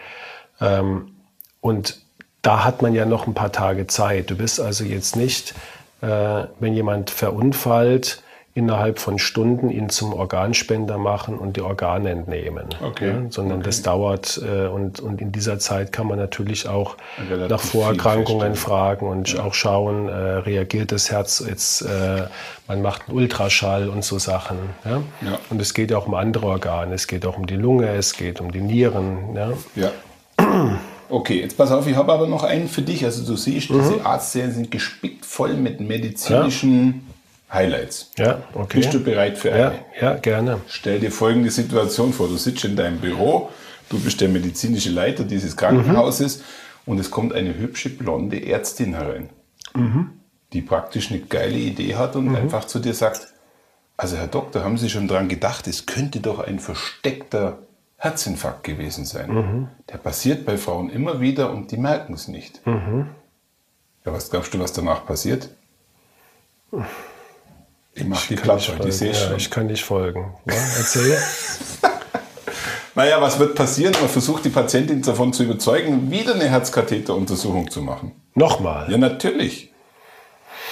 Ähm, 0.60 1.16
und 1.60 2.00
da 2.42 2.64
hat 2.64 2.82
man 2.82 2.94
ja 2.94 3.06
noch 3.06 3.26
ein 3.26 3.34
paar 3.34 3.52
Tage 3.52 3.86
Zeit. 3.86 4.30
Du 4.30 4.36
bist 4.36 4.60
also 4.60 4.84
jetzt 4.84 5.16
nicht, 5.16 5.54
äh, 6.00 6.44
wenn 6.60 6.74
jemand 6.74 7.10
verunfallt, 7.10 8.22
innerhalb 8.56 9.00
von 9.00 9.18
Stunden 9.18 9.68
ihn 9.68 9.88
zum 9.88 10.12
Organspender 10.12 10.96
machen 10.96 11.36
und 11.38 11.56
die 11.56 11.60
Organe 11.60 12.10
entnehmen. 12.10 12.66
Okay, 12.82 13.08
Ja, 13.08 13.22
sondern 13.28 13.62
das 13.62 13.82
dauert 13.82 14.40
äh, 14.44 14.68
und, 14.68 15.00
und 15.00 15.20
in 15.20 15.32
dieser 15.32 15.58
Zeit 15.58 15.90
kann 15.90 16.06
man 16.06 16.18
natürlich 16.18 16.68
auch 16.68 16.96
Relativ 17.28 17.50
nach 17.50 17.60
Vorerkrankungen 17.60 18.54
fragen 18.54 19.08
und 19.08 19.40
auch 19.40 19.54
schauen, 19.54 20.08
äh, 20.08 20.12
reagiert 20.12 20.92
das 20.92 21.10
Herz 21.10 21.44
jetzt, 21.46 21.82
äh, 21.82 22.22
man 22.68 22.80
macht 22.80 23.08
einen 23.08 23.18
Ultraschall 23.18 23.88
und 23.88 24.04
so 24.04 24.20
Sachen. 24.20 24.58
Ja? 24.84 25.02
Ja. 25.22 25.38
Und 25.50 25.60
es 25.60 25.74
geht 25.74 25.92
auch 25.92 26.06
um 26.06 26.14
andere 26.14 26.46
Organe, 26.46 26.94
es 26.94 27.08
geht 27.08 27.26
auch 27.26 27.36
um 27.36 27.46
die 27.46 27.56
Lunge, 27.56 27.88
es 27.88 28.12
geht 28.14 28.40
um 28.40 28.52
die 28.52 28.60
Nieren. 28.60 29.34
Ja? 29.34 29.52
Ja. 29.74 29.90
Okay, 31.08 31.40
jetzt 31.40 31.56
pass 31.56 31.70
auf, 31.70 31.86
ich 31.86 31.96
habe 31.96 32.12
aber 32.12 32.26
noch 32.28 32.44
einen 32.44 32.68
für 32.68 32.82
dich. 32.82 33.04
Also 33.04 33.26
du 33.26 33.36
siehst, 33.36 33.70
Mhm. 33.70 33.78
diese 33.80 34.06
Arztserien 34.06 34.52
sind 34.52 34.70
gespickt 34.70 35.26
voll 35.26 35.54
mit 35.54 35.80
medizinischen 35.80 37.06
Highlights. 37.52 38.10
Ja, 38.18 38.42
okay. 38.54 38.78
Bist 38.80 38.94
du 38.94 39.00
bereit 39.02 39.38
für 39.38 39.50
Ja, 39.50 39.68
eine? 39.68 39.78
ja, 40.00 40.14
gerne. 40.14 40.60
Stell 40.68 40.98
dir 41.00 41.12
folgende 41.12 41.50
Situation 41.50 42.12
vor. 42.12 42.28
Du 42.28 42.36
sitzt 42.36 42.64
in 42.64 42.74
deinem 42.76 42.98
Büro, 42.98 43.50
du 43.88 43.98
bist 44.00 44.20
der 44.20 44.28
medizinische 44.28 44.90
Leiter 44.90 45.24
dieses 45.24 45.56
Krankenhauses 45.56 46.42
und 46.86 46.98
es 46.98 47.10
kommt 47.10 47.32
eine 47.32 47.56
hübsche 47.56 47.90
blonde 47.90 48.44
Ärztin 48.44 48.94
herein, 48.94 49.28
die 50.52 50.62
praktisch 50.62 51.10
eine 51.10 51.20
geile 51.20 51.56
Idee 51.58 51.94
hat 51.96 52.16
und 52.16 52.34
einfach 52.34 52.64
zu 52.64 52.78
dir 52.80 52.94
sagt, 52.94 53.28
also 53.96 54.16
Herr 54.16 54.26
Doktor, 54.26 54.64
haben 54.64 54.76
Sie 54.76 54.90
schon 54.90 55.06
dran 55.06 55.28
gedacht, 55.28 55.68
es 55.68 55.86
könnte 55.86 56.18
doch 56.20 56.40
ein 56.40 56.58
versteckter 56.58 57.58
Herzinfarkt 57.96 58.64
gewesen 58.64 59.04
sein. 59.04 59.68
Der 59.90 59.98
passiert 59.98 60.44
bei 60.44 60.56
Frauen 60.58 60.90
immer 60.90 61.20
wieder 61.20 61.52
und 61.52 61.70
die 61.70 61.76
merken 61.76 62.14
es 62.14 62.26
nicht. 62.26 62.60
Ja, 62.66 63.06
was 64.12 64.30
glaubst 64.30 64.52
du, 64.52 64.58
was 64.58 64.72
danach 64.72 65.06
passiert? 65.06 65.48
Ich 67.94 68.04
mach 68.04 68.26
die 68.26 68.36
heute, 68.36 68.88
ich 68.88 68.96
sehe 68.96 69.12
ja, 69.12 69.14
schon. 69.14 69.36
ich 69.36 69.50
kann 69.50 69.66
nicht 69.66 69.84
folgen. 69.84 70.34
Ja, 70.46 70.54
erzähl. 70.54 71.18
Naja, 72.96 73.20
was 73.20 73.40
wird 73.40 73.56
passieren? 73.56 73.92
Man 73.98 74.08
versucht 74.08 74.44
die 74.44 74.50
Patientin 74.50 75.02
davon 75.02 75.32
zu 75.32 75.42
überzeugen, 75.42 76.12
wieder 76.12 76.34
eine 76.34 76.48
Herzkatheteruntersuchung 76.48 77.68
zu 77.68 77.82
machen. 77.82 78.12
Nochmal. 78.34 78.88
Ja, 78.88 78.98
natürlich. 78.98 79.73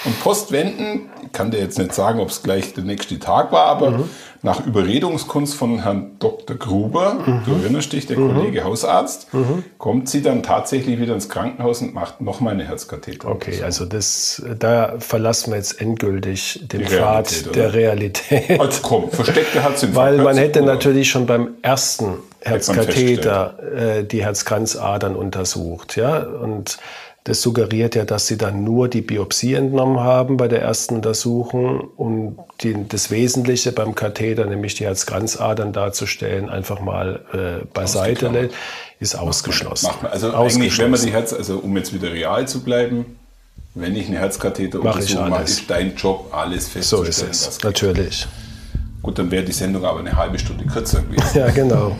Und 0.05 0.19
postwenden, 0.21 1.09
ich 1.23 1.31
kann 1.31 1.51
dir 1.51 1.59
jetzt 1.59 1.77
nicht 1.77 1.93
sagen, 1.93 2.19
ob 2.19 2.29
es 2.29 2.43
gleich 2.43 2.73
der 2.73 2.83
nächste 2.83 3.19
Tag 3.19 3.51
war, 3.51 3.65
aber 3.65 4.03
nach 4.41 4.65
Überredungskunst 4.65 5.55
von 5.55 5.81
Herrn 5.83 6.17
Dr. 6.19 6.57
Gruber, 6.57 7.23
du 7.45 7.53
erinnerst 7.53 7.93
dich, 7.93 8.05
der 8.05 8.17
Kollege 8.17 8.65
Hausarzt, 8.65 9.27
kommt 9.77 10.09
sie 10.09 10.21
dann 10.21 10.43
tatsächlich 10.43 10.99
wieder 10.99 11.13
ins 11.13 11.29
Krankenhaus 11.29 11.81
und 11.81 11.93
macht 11.93 12.19
nochmal 12.19 12.53
eine 12.53 12.65
Herzkatheter. 12.65 13.29
Okay, 13.29 13.63
also 13.63 13.85
das, 13.85 14.43
da 14.59 14.95
verlassen 14.99 15.51
wir 15.51 15.57
jetzt 15.57 15.79
endgültig 15.79 16.59
den 16.63 16.81
Die 16.81 16.85
Pfad 16.85 17.31
Realität, 17.31 17.55
der? 17.55 17.73
Realität. 17.73 18.59
Also 18.59 18.79
komm, 18.81 19.09
versteckter 19.11 19.63
Herzinfarkt. 19.63 20.17
Weil 20.17 20.23
man 20.23 20.35
hätte 20.35 20.61
natürlich 20.61 21.09
schon 21.09 21.25
beim 21.25 21.51
ersten 21.61 22.17
Herzkatheter 22.41 23.57
äh, 23.75 24.03
die 24.03 24.23
Herzkranzadern 24.23 25.15
untersucht, 25.15 25.95
ja. 25.95 26.19
Und 26.19 26.77
das 27.25 27.41
suggeriert 27.41 27.95
ja, 27.95 28.03
dass 28.03 28.27
sie 28.27 28.37
dann 28.37 28.63
nur 28.65 28.89
die 28.89 29.01
Biopsie 29.01 29.53
entnommen 29.53 29.99
haben 29.99 30.35
bei 30.35 30.49
der 30.49 30.61
ersten 30.61 30.95
Untersuchung, 30.95 31.89
um 31.95 32.37
die, 32.61 32.85
das 32.87 33.11
Wesentliche 33.11 33.71
beim 33.71 33.95
Katheter, 33.95 34.45
nämlich 34.45 34.75
die 34.75 34.85
Herzkranzadern 34.85 35.71
darzustellen, 35.71 36.49
einfach 36.49 36.81
mal 36.81 37.21
äh, 37.31 37.65
beiseite 37.73 38.27
lässt, 38.27 38.55
ist 38.99 39.15
ausgeschlossen. 39.15 39.87
Macht 39.87 40.03
man. 40.03 40.11
Also 40.11 40.33
eigentlich, 40.33 40.77
wenn 40.77 40.91
man 40.91 40.95
Ausgeschlossen. 40.95 41.05
die 41.05 41.11
Herz, 41.13 41.33
also 41.33 41.59
um 41.59 41.77
jetzt 41.77 41.93
wieder 41.93 42.11
real 42.11 42.45
zu 42.47 42.61
bleiben, 42.61 43.05
wenn 43.73 43.95
ich 43.95 44.07
eine 44.07 44.19
Herzkatheteruntersuchung 44.19 45.29
mache, 45.29 45.39
alles. 45.39 45.51
ist 45.51 45.69
dein 45.69 45.95
Job, 45.95 46.29
alles 46.31 46.65
so 46.65 47.03
festzustellen. 47.03 47.31
ist 47.31 47.47
es, 47.47 47.63
natürlich. 47.63 48.27
Gut, 49.01 49.17
dann 49.17 49.31
wäre 49.31 49.43
die 49.43 49.51
Sendung 49.51 49.85
aber 49.85 49.99
eine 49.99 50.15
halbe 50.15 50.37
Stunde 50.37 50.65
kürzer 50.65 51.01
gewesen. 51.01 51.23
Ja, 51.33 51.49
genau. 51.49 51.95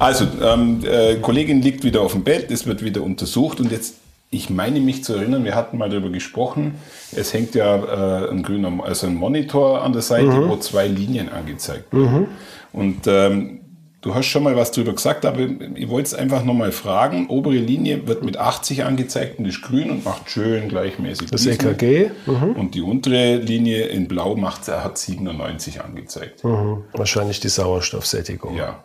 Also, 0.00 0.26
ähm, 0.42 0.80
äh, 0.84 1.16
Kollegin 1.16 1.62
liegt 1.62 1.84
wieder 1.84 2.00
auf 2.00 2.12
dem 2.12 2.24
Bett, 2.24 2.50
es 2.50 2.66
wird 2.66 2.82
wieder 2.82 3.02
untersucht 3.02 3.60
und 3.60 3.70
jetzt, 3.70 3.96
ich 4.30 4.48
meine 4.50 4.80
mich 4.80 5.04
zu 5.04 5.14
erinnern, 5.14 5.44
wir 5.44 5.54
hatten 5.54 5.76
mal 5.78 5.90
darüber 5.90 6.08
gesprochen, 6.10 6.76
es 7.14 7.32
hängt 7.34 7.54
ja 7.54 7.76
äh, 8.24 8.30
ein 8.30 8.42
grüner, 8.42 8.72
also 8.84 9.06
ein 9.06 9.14
Monitor 9.14 9.82
an 9.82 9.92
der 9.92 10.02
Seite, 10.02 10.26
Mhm. 10.28 10.48
wo 10.48 10.56
zwei 10.56 10.86
Linien 10.88 11.28
angezeigt 11.28 11.92
werden. 11.92 12.28
Und 12.72 13.06
ähm, 13.08 13.60
du 14.00 14.14
hast 14.14 14.26
schon 14.26 14.42
mal 14.44 14.56
was 14.56 14.70
drüber 14.72 14.92
gesagt, 14.94 15.26
aber 15.26 15.40
ich 15.74 15.88
wollte 15.90 16.06
es 16.06 16.14
einfach 16.14 16.44
nochmal 16.44 16.72
fragen. 16.72 17.26
Obere 17.28 17.56
Linie 17.56 18.06
wird 18.06 18.24
mit 18.24 18.38
80 18.38 18.84
angezeigt 18.84 19.38
und 19.38 19.44
ist 19.46 19.60
grün 19.60 19.90
und 19.90 20.04
macht 20.04 20.30
schön 20.30 20.68
gleichmäßig. 20.68 21.30
Das 21.30 21.42
Diesen. 21.42 21.68
EKG, 21.68 22.10
Und 22.26 22.74
die 22.74 22.80
untere 22.80 23.36
Linie 23.36 23.86
in 23.86 24.06
Blau 24.08 24.36
macht, 24.36 24.66
hat 24.68 24.96
97 24.96 25.82
angezeigt. 25.82 26.42
mhm. 26.44 26.84
wahrscheinlich 26.94 27.40
die 27.40 27.48
Sauerstoffsättigung. 27.48 28.56
Ja. 28.56 28.82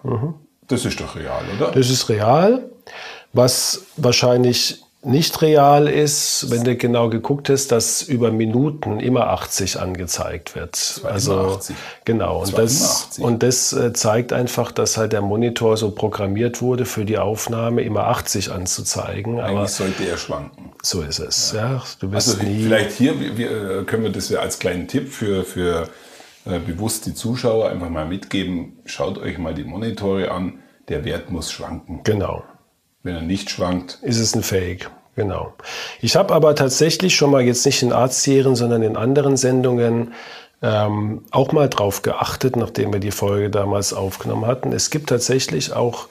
Das 0.67 0.85
ist 0.85 0.99
doch 0.99 1.15
real, 1.15 1.43
oder? 1.57 1.71
Das 1.71 1.89
ist 1.89 2.09
real. 2.09 2.69
Was 3.33 3.81
wahrscheinlich 3.97 4.81
nicht 5.05 5.41
real 5.43 5.87
ist, 5.87 6.47
wenn 6.49 6.63
du 6.63 6.75
genau 6.75 7.09
geguckt 7.09 7.49
hast, 7.49 7.67
dass 7.71 8.01
über 8.01 8.31
Minuten 8.31 8.99
immer 8.99 9.27
80 9.27 9.79
angezeigt 9.79 10.55
wird. 10.55 11.01
also 11.03 11.33
immer 11.33 11.55
80. 11.57 11.75
genau. 12.05 12.39
Und 12.39 12.57
das, 12.57 12.73
immer 12.81 12.89
80. 12.89 13.23
und 13.23 13.43
das 13.43 13.73
äh, 13.73 13.93
zeigt 13.93 14.33
einfach, 14.33 14.71
dass 14.71 14.97
halt 14.97 15.13
der 15.13 15.21
Monitor 15.21 15.77
so 15.77 15.91
programmiert 15.91 16.61
wurde, 16.63 16.85
für 16.85 17.05
die 17.05 17.19
Aufnahme 17.19 17.83
immer 17.83 18.05
80 18.07 18.51
anzuzeigen. 18.51 19.39
Aber 19.39 19.59
Eigentlich 19.59 19.71
sollte 19.71 20.05
er 20.05 20.17
schwanken. 20.17 20.71
so 20.81 21.01
ist 21.03 21.19
es. 21.19 21.51
Ja. 21.55 21.83
du 21.99 22.11
wirst 22.11 22.29
Also 22.29 22.41
nie. 22.43 22.63
vielleicht 22.63 22.91
hier 22.97 23.19
wir, 23.19 23.37
wir, 23.37 23.51
äh, 23.51 23.83
können 23.83 24.03
wir 24.03 24.11
das 24.11 24.29
ja 24.29 24.39
als 24.39 24.57
kleinen 24.57 24.87
Tipp 24.87 25.13
für, 25.13 25.43
für 25.43 25.87
äh, 26.45 26.59
bewusst 26.59 27.05
die 27.05 27.13
Zuschauer 27.13 27.69
einfach 27.69 27.89
mal 27.89 28.05
mitgeben. 28.05 28.77
Schaut 28.85 29.17
euch 29.17 29.37
mal 29.37 29.53
die 29.53 29.63
Monitore 29.63 30.31
an. 30.31 30.59
Der 30.89 31.03
Wert 31.03 31.31
muss 31.31 31.51
schwanken. 31.51 32.01
Genau. 32.03 32.43
Wenn 33.01 33.15
er 33.15 33.21
nicht 33.21 33.49
schwankt, 33.49 33.99
ist 34.01 34.19
es 34.19 34.35
ein 34.35 34.43
Fake. 34.43 34.89
Genau. 35.15 35.53
Ich 36.01 36.15
habe 36.15 36.33
aber 36.33 36.55
tatsächlich 36.55 37.15
schon 37.15 37.31
mal 37.31 37.41
jetzt 37.41 37.65
nicht 37.65 37.81
in 37.81 37.93
Arztserien, 37.93 38.55
sondern 38.55 38.83
in 38.83 38.97
anderen 38.97 39.37
Sendungen 39.37 40.13
ähm, 40.61 41.23
auch 41.31 41.51
mal 41.51 41.69
drauf 41.69 42.01
geachtet, 42.01 42.55
nachdem 42.55 42.93
wir 42.93 42.99
die 42.99 43.11
Folge 43.11 43.49
damals 43.49 43.93
aufgenommen 43.93 44.45
hatten. 44.45 44.73
Es 44.73 44.89
gibt 44.89 45.09
tatsächlich 45.09 45.73
auch 45.73 46.07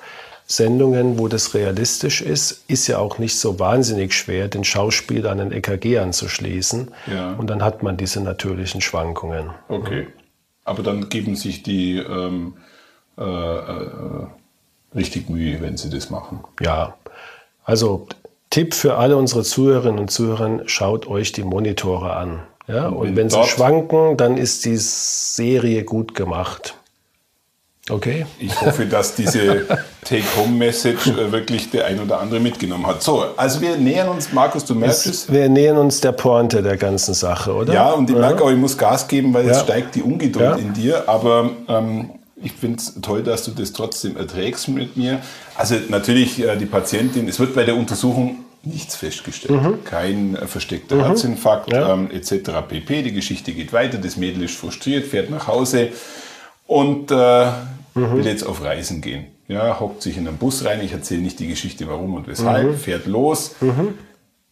Sendungen, 0.47 1.18
wo 1.18 1.29
das 1.29 1.55
realistisch 1.55 2.20
ist. 2.23 2.64
Ist 2.68 2.87
ja 2.87 2.99
auch 2.99 3.18
nicht 3.18 3.38
so 3.38 3.59
wahnsinnig 3.59 4.14
schwer, 4.14 4.49
den 4.49 4.64
Schauspieler 4.64 5.31
an 5.31 5.40
ein 5.40 5.53
EKG 5.53 5.99
anzuschließen. 5.99 6.90
Ja. 7.07 7.33
Und 7.35 7.49
dann 7.49 7.62
hat 7.62 7.83
man 7.83 7.97
diese 7.97 8.20
natürlichen 8.20 8.81
Schwankungen. 8.81 9.51
okay. 9.68 10.09
Aber 10.64 10.83
dann 10.83 11.09
geben 11.09 11.37
sich 11.37 11.62
die 11.62 11.98
ähm, 11.98 12.55
äh, 13.18 13.22
äh, 13.22 14.27
richtig 14.94 15.29
Mühe, 15.29 15.61
wenn 15.61 15.77
sie 15.77 15.90
das 15.90 16.11
machen. 16.11 16.40
Ja, 16.61 16.94
also 17.64 18.07
Tipp 18.50 18.74
für 18.74 18.96
alle 18.96 19.16
unsere 19.16 19.42
Zuhörerinnen 19.42 19.98
und 19.98 20.11
Zuhörer, 20.11 20.61
schaut 20.66 21.07
euch 21.07 21.33
die 21.33 21.42
Monitore 21.42 22.14
an. 22.14 22.40
Ja, 22.66 22.88
und 22.88 23.09
wenn 23.09 23.16
wenn 23.16 23.31
sie 23.31 23.42
schwanken, 23.44 24.16
dann 24.16 24.37
ist 24.37 24.64
die 24.64 24.77
Serie 24.77 25.85
gut 25.85 26.14
gemacht. 26.14 26.74
Okay? 27.90 28.25
Ich 28.38 28.59
hoffe, 28.62 28.87
dass 28.87 29.14
diese 29.14 29.66
Take-Home-Message 30.05 31.07
äh, 31.09 31.33
wirklich 31.33 31.70
der 31.70 31.85
ein 31.87 32.01
oder 32.01 32.20
andere 32.20 32.40
mitgenommen 32.40 32.87
hat. 32.87 33.03
So, 33.03 33.25
also 33.37 33.61
wir 33.61 33.77
nähern 33.77 34.09
uns, 34.09 34.33
Markus, 34.33 34.64
du 34.64 34.75
merkst 34.75 35.07
es. 35.07 35.31
Wir 35.33 35.49
nähern 35.51 35.77
uns 35.77 36.01
der 36.01 36.12
Pointe 36.12 36.62
der 36.62 36.77
ganzen 36.79 37.12
Sache, 37.14 37.53
oder? 37.53 37.75
Ja, 37.75 37.90
und 37.90 38.09
ich 38.09 38.16
merke 38.16 38.42
auch, 38.42 38.51
ich 38.51 38.57
muss 38.57 38.79
Gas 38.79 39.07
geben, 39.07 39.35
weil 39.35 39.47
Ja. 39.47 39.53
es 39.53 39.61
steigt 39.61 39.94
die 39.97 40.03
Ungeduld 40.03 40.42
Ja. 40.44 40.57
in 40.57 40.73
dir. 40.73 41.09
Aber 41.09 41.51
ähm, 41.68 42.11
ich 42.42 42.53
finde 42.53 42.79
es 42.79 42.94
toll, 43.03 43.23
dass 43.23 43.44
du 43.44 43.51
das 43.51 43.73
trotzdem 43.73 44.16
erträgst 44.16 44.68
mit 44.68 44.97
mir. 44.97 45.20
Also 45.57 45.75
natürlich 45.88 46.42
äh, 46.42 46.57
die 46.57 46.66
Patientin, 46.66 47.29
es 47.29 47.38
wird 47.38 47.55
bei 47.55 47.64
der 47.64 47.77
Untersuchung 47.77 48.38
nichts 48.62 48.97
festgestellt. 48.97 49.61
Kein 49.85 50.37
äh, 50.37 50.47
versteckter 50.47 51.07
Herzinfarkt 51.07 51.68
Mhm. 51.68 51.75
Ja. 51.75 51.92
ähm, 51.92 52.11
etc. 52.11 52.51
pp. 52.66 53.03
Die 53.03 53.12
Geschichte 53.12 53.53
geht 53.53 53.75
weiter, 53.75 53.99
das 53.99 54.16
Mädel 54.16 54.42
ist 54.44 54.57
frustriert, 54.57 55.07
fährt 55.07 55.29
nach 55.29 55.49
Hause 55.49 55.90
und 56.66 57.11
äh, 57.11 57.50
Mhm. 57.96 58.16
will 58.16 58.27
jetzt 58.27 58.44
auf 58.44 58.62
Reisen 58.64 59.00
gehen. 59.00 59.27
Ja, 59.46 59.79
hockt 59.79 60.03
sich 60.03 60.16
in 60.16 60.27
einen 60.27 60.37
Bus 60.38 60.64
rein, 60.64 60.81
ich 60.83 60.90
erzähle 60.92 61.20
nicht 61.22 61.38
die 61.38 61.46
Geschichte 61.46 61.87
warum 61.87 62.14
und 62.14 62.27
weshalb, 62.27 62.70
Mhm. 62.72 62.77
fährt 62.77 63.07
los. 63.07 63.55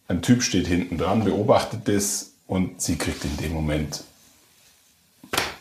Ein 0.07 0.21
Typ 0.21 0.43
steht 0.43 0.67
hinten 0.67 0.97
dran, 0.97 1.23
beobachtet 1.25 1.81
das 1.85 2.31
und 2.47 2.81
sie 2.81 2.95
kriegt 2.95 3.25
in 3.25 3.35
dem 3.37 3.51
Moment 3.53 4.03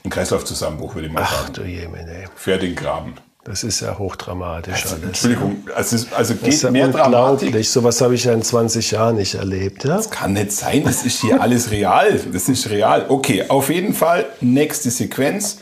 einen 0.05 0.11
Kreislaufzusammenbruch, 0.11 0.95
würde 0.95 1.09
ich 1.09 1.13
mal 1.13 1.23
Ach 1.25 1.43
sagen. 1.43 1.53
du 1.55 1.63
Jemine, 1.65 2.25
Fährt 2.37 2.63
den 2.63 2.75
Graben. 2.77 3.15
das 3.45 3.65
ist 3.65 3.81
ja 3.81 3.99
hochdramatisch 3.99 4.83
Also, 4.85 4.95
alles. 4.97 5.05
Entschuldigung, 5.07 5.57
also, 5.75 5.97
also 6.17 6.35
Das 6.35 6.43
geht 6.43 6.55
ist 6.55 6.63
ja 6.63 6.71
mehr 6.71 6.89
Dramatik. 6.89 7.47
unglaublich. 7.49 7.71
Sowas 7.71 8.01
habe 8.01 8.15
ich 8.15 8.25
ja 8.25 8.33
in 8.33 8.43
20 8.43 8.91
Jahren 8.93 9.17
nicht 9.17 9.35
erlebt. 9.35 9.85
Ja? 9.85 10.01
Kann 10.11 10.35
nicht 10.35 10.53
sein, 10.53 10.85
das 10.85 11.05
ist 11.05 11.21
hier 11.21 11.41
alles 11.41 11.71
real. 11.71 12.21
Das 12.33 12.49
ist 12.49 12.69
real. 12.71 13.07
Okay, 13.09 13.45
auf 13.49 13.71
jeden 13.71 13.95
Fall, 13.95 14.27
nächste 14.41 14.91
Sequenz. 14.91 15.59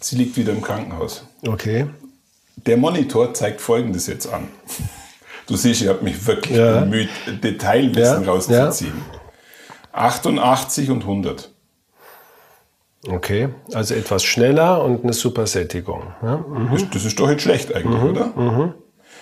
Sie 0.00 0.16
liegt 0.16 0.36
wieder 0.36 0.52
im 0.52 0.62
Krankenhaus. 0.62 1.24
Okay. 1.46 1.86
Der 2.56 2.76
Monitor 2.76 3.34
zeigt 3.34 3.60
Folgendes 3.60 4.06
jetzt 4.06 4.26
an. 4.32 4.48
Du 5.46 5.56
siehst, 5.56 5.80
ich 5.82 5.88
habe 5.88 6.02
mich 6.04 6.26
wirklich 6.26 6.56
Ja. 6.56 6.80
bemüht, 6.80 7.08
Detailwissen 7.42 8.24
Ja, 8.24 8.30
rauszuziehen. 8.30 9.02
88 9.92 10.90
und 10.90 11.02
100. 11.02 11.50
Okay. 13.08 13.48
Also 13.72 13.94
etwas 13.94 14.24
schneller 14.24 14.82
und 14.84 15.04
eine 15.04 15.12
Supersättigung. 15.12 16.12
Ja? 16.22 16.44
Das, 16.72 16.82
das 16.92 17.04
ist 17.04 17.18
doch 17.18 17.30
jetzt 17.30 17.42
schlecht 17.42 17.74
eigentlich, 17.74 18.02
oder? 18.02 18.74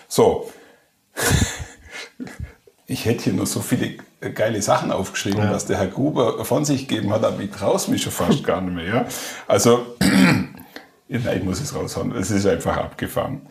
So. 0.09 0.51
Ich 2.89 3.05
hätte 3.05 3.25
hier 3.25 3.33
noch 3.33 3.49
so 3.49 3.61
viele 3.63 3.95
geile 4.35 4.63
Sachen 4.63 4.93
aufgeschrieben, 4.93 5.51
was 5.51 5.67
der 5.67 5.77
Herr 5.79 5.89
Gruber 5.89 6.45
von 6.45 6.65
sich 6.65 6.87
gegeben 6.87 7.13
hat, 7.13 7.25
aber 7.25 7.41
ich 7.41 7.51
traue 7.51 7.75
es 7.75 7.89
mich 7.89 8.01
schon 8.03 8.13
fast 8.13 8.45
gar 8.45 8.61
nicht 8.61 8.75
mehr. 8.75 8.85
Ja? 8.87 9.07
Also, 9.49 9.97
nein, 11.09 11.39
ich 11.39 11.45
muss 11.45 11.61
es 11.61 11.75
raushauen. 11.75 12.13
Es 12.17 12.31
ist 12.31 12.47
einfach 12.47 12.77
abgefahren. 12.77 13.43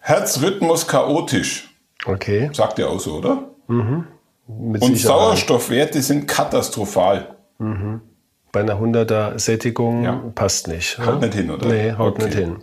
Herzrhythmus 0.00 0.86
chaotisch, 0.86 1.70
Okay. 2.04 2.50
sagt 2.52 2.78
er 2.78 2.90
auch 2.90 3.00
so, 3.00 3.14
oder? 3.16 3.50
Mit 3.66 4.02
Und 4.46 4.80
Sicherheit. 4.82 4.98
Sauerstoffwerte 5.00 6.02
sind 6.02 6.26
kathastrophal. 6.28 7.34
Bei 8.52 8.60
einer 8.60 8.78
100er 8.78 9.38
Sättigung 9.38 10.04
Ja. 10.04 10.22
passt 10.34 10.68
nicht. 10.68 10.98
Haut 10.98 11.06
ja? 11.06 11.26
nicht 11.26 11.34
hin, 11.34 11.50
oder? 11.50 11.66
Nee, 11.68 11.92
haut 11.92 12.14
Okay. 12.16 12.24
nicht 12.26 12.34
hin. 12.36 12.56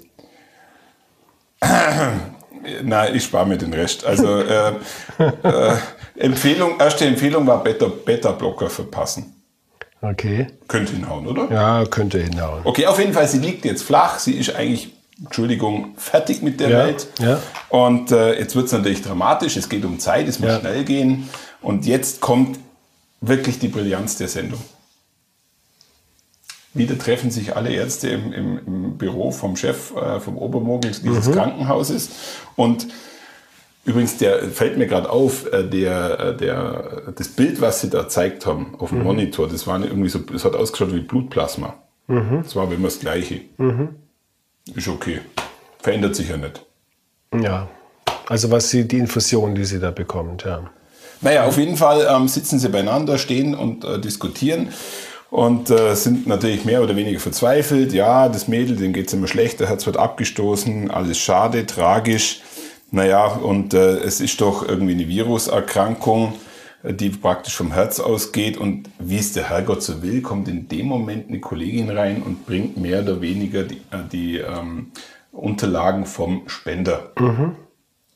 Nein, 2.83 3.15
ich 3.15 3.23
spare 3.23 3.47
mir 3.47 3.57
den 3.57 3.73
Rest. 3.73 4.05
Also 4.05 4.37
äh, 4.41 4.73
äh, 5.43 5.75
Empfehlung, 6.17 6.79
erste 6.79 7.05
Empfehlung 7.05 7.47
war 7.47 7.63
Beta- 7.63 7.87
Beta-Blocker 8.05 8.69
verpassen. 8.69 9.40
Okay. 10.01 10.47
Könnte 10.67 10.93
hinhauen, 10.93 11.27
oder? 11.27 11.51
Ja, 11.51 11.85
könnte 11.85 12.19
hinhauen. 12.21 12.61
Okay, 12.63 12.87
auf 12.87 12.97
jeden 12.99 13.13
Fall, 13.13 13.27
sie 13.27 13.37
liegt 13.39 13.65
jetzt 13.65 13.83
flach. 13.83 14.17
Sie 14.19 14.33
ist 14.33 14.55
eigentlich, 14.55 14.93
Entschuldigung, 15.23 15.93
fertig 15.97 16.41
mit 16.41 16.59
der 16.59 16.69
Ja, 16.69 16.77
Welt. 16.85 17.07
ja. 17.19 17.39
Und 17.69 18.11
äh, 18.11 18.39
jetzt 18.39 18.55
wird 18.55 18.65
es 18.65 18.71
natürlich 18.71 19.03
dramatisch. 19.03 19.57
Es 19.57 19.69
geht 19.69 19.85
um 19.85 19.99
Zeit, 19.99 20.27
es 20.27 20.39
muss 20.39 20.49
Ja. 20.49 20.59
schnell 20.59 20.83
gehen. 20.85 21.29
Und 21.61 21.85
jetzt 21.85 22.19
kommt 22.21 22.57
wirklich 23.21 23.59
die 23.59 23.67
Brillanz 23.67 24.17
der 24.17 24.27
Sendung. 24.27 24.61
Wieder 26.73 26.97
treffen 26.97 27.29
sich 27.31 27.55
alle 27.55 27.69
Ärzte 27.71 28.09
im, 28.09 28.31
im, 28.33 28.59
im 28.65 28.97
Büro 28.97 29.31
vom 29.31 29.55
Chef, 29.57 29.93
äh, 29.95 30.19
vom 30.21 30.37
Obermogel 30.37 30.91
dieses 31.03 31.27
Mhm. 31.27 31.33
Krankenhauses. 31.33 32.09
Und 32.55 32.87
übrigens, 33.85 34.17
der 34.17 34.43
fällt 34.43 34.77
mir 34.77 34.87
gerade 34.87 35.09
auf, 35.09 35.51
äh, 35.51 35.63
der, 35.63 36.19
äh, 36.19 36.37
der, 36.37 37.13
das 37.15 37.29
Bild, 37.29 37.61
was 37.61 37.81
sie 37.81 37.89
da 37.89 38.03
gezeigt 38.03 38.45
haben 38.45 38.75
auf 38.77 38.89
dem 38.89 38.99
Mhm. 38.99 39.03
Monitor, 39.05 39.47
das 39.47 39.67
war 39.67 39.79
irgendwie 39.83 40.09
so, 40.09 40.19
das 40.19 40.45
hat 40.45 40.55
ausgeschaut 40.55 40.93
wie 40.93 40.99
Blutplasma. 41.01 41.75
Mhm. 42.07 42.41
Das 42.43 42.55
war 42.55 42.63
aber 42.63 42.75
immer 42.75 42.87
das 42.87 42.99
Gleiche. 42.99 43.41
Ist 44.75 44.87
okay. 44.87 45.21
Verändert 45.79 46.15
sich 46.15 46.29
ja 46.29 46.37
nicht. 46.37 46.65
Ja. 47.33 47.67
Also 48.27 48.51
was 48.51 48.69
sie, 48.69 48.87
die 48.87 48.99
Infusion, 48.99 49.55
die 49.55 49.65
sie 49.65 49.79
da 49.79 49.91
bekommt, 49.91 50.43
ja. 50.43 50.69
Naja, 51.21 51.45
auf 51.45 51.57
jeden 51.57 51.77
Fall 51.77 52.07
ähm, 52.09 52.27
sitzen 52.27 52.59
sie 52.59 52.69
beieinander, 52.69 53.17
stehen 53.17 53.53
und 53.53 53.83
äh, 53.85 53.99
diskutieren 53.99 54.69
und 55.29 55.69
äh, 55.69 55.95
sind 55.95 56.27
natürlich 56.27 56.65
mehr 56.65 56.81
oder 56.81 56.95
weniger 56.95 57.19
verzweifelt. 57.19 57.93
Ja, 57.93 58.27
das 58.27 58.47
Mädel, 58.47 58.75
dem 58.75 58.91
geht's 58.91 59.13
immer 59.13 59.27
schlecht, 59.27 59.59
der 59.59 59.69
Herz 59.69 59.85
wird 59.85 59.97
abgestoßen, 59.97 60.89
alles 60.89 61.19
schade, 61.19 61.65
tragisch. 61.65 62.41
Naja, 62.91 63.25
und 63.25 63.73
äh, 63.73 63.99
es 63.99 64.19
ist 64.19 64.41
doch 64.41 64.67
irgendwie 64.67 64.93
eine 64.93 65.07
Viruserkrankung, 65.07 66.33
die 66.83 67.09
praktisch 67.09 67.55
vom 67.55 67.71
Herz 67.71 67.99
ausgeht. 67.99 68.57
Und 68.57 68.89
wie 68.99 69.17
es 69.17 69.31
der 69.33 69.49
Herrgott 69.49 69.81
so 69.81 70.03
will, 70.03 70.21
kommt 70.21 70.49
in 70.49 70.67
dem 70.67 70.87
Moment 70.87 71.29
eine 71.29 71.39
Kollegin 71.39 71.89
rein 71.89 72.21
und 72.21 72.45
bringt 72.45 72.77
mehr 72.77 73.01
oder 73.01 73.21
weniger 73.21 73.63
die, 73.63 73.77
äh, 73.91 74.03
die 74.11 74.37
ähm, 74.37 74.91
Unterlagen 75.31 76.05
vom 76.05 76.43
Spender. 76.47 77.11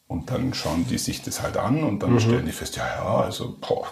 Und 0.07 0.29
dann 0.29 0.53
schauen 0.53 0.85
die 0.89 0.97
sich 0.97 1.21
das 1.23 1.41
halt 1.41 1.57
an 1.57 1.83
und 1.83 2.03
dann 2.03 2.19
stellen 2.19 2.45
die 2.45 2.51
fest, 2.51 2.75
ja, 2.75 2.85
ja, 2.85 3.15
also 3.21 3.57
boah, 3.59 3.87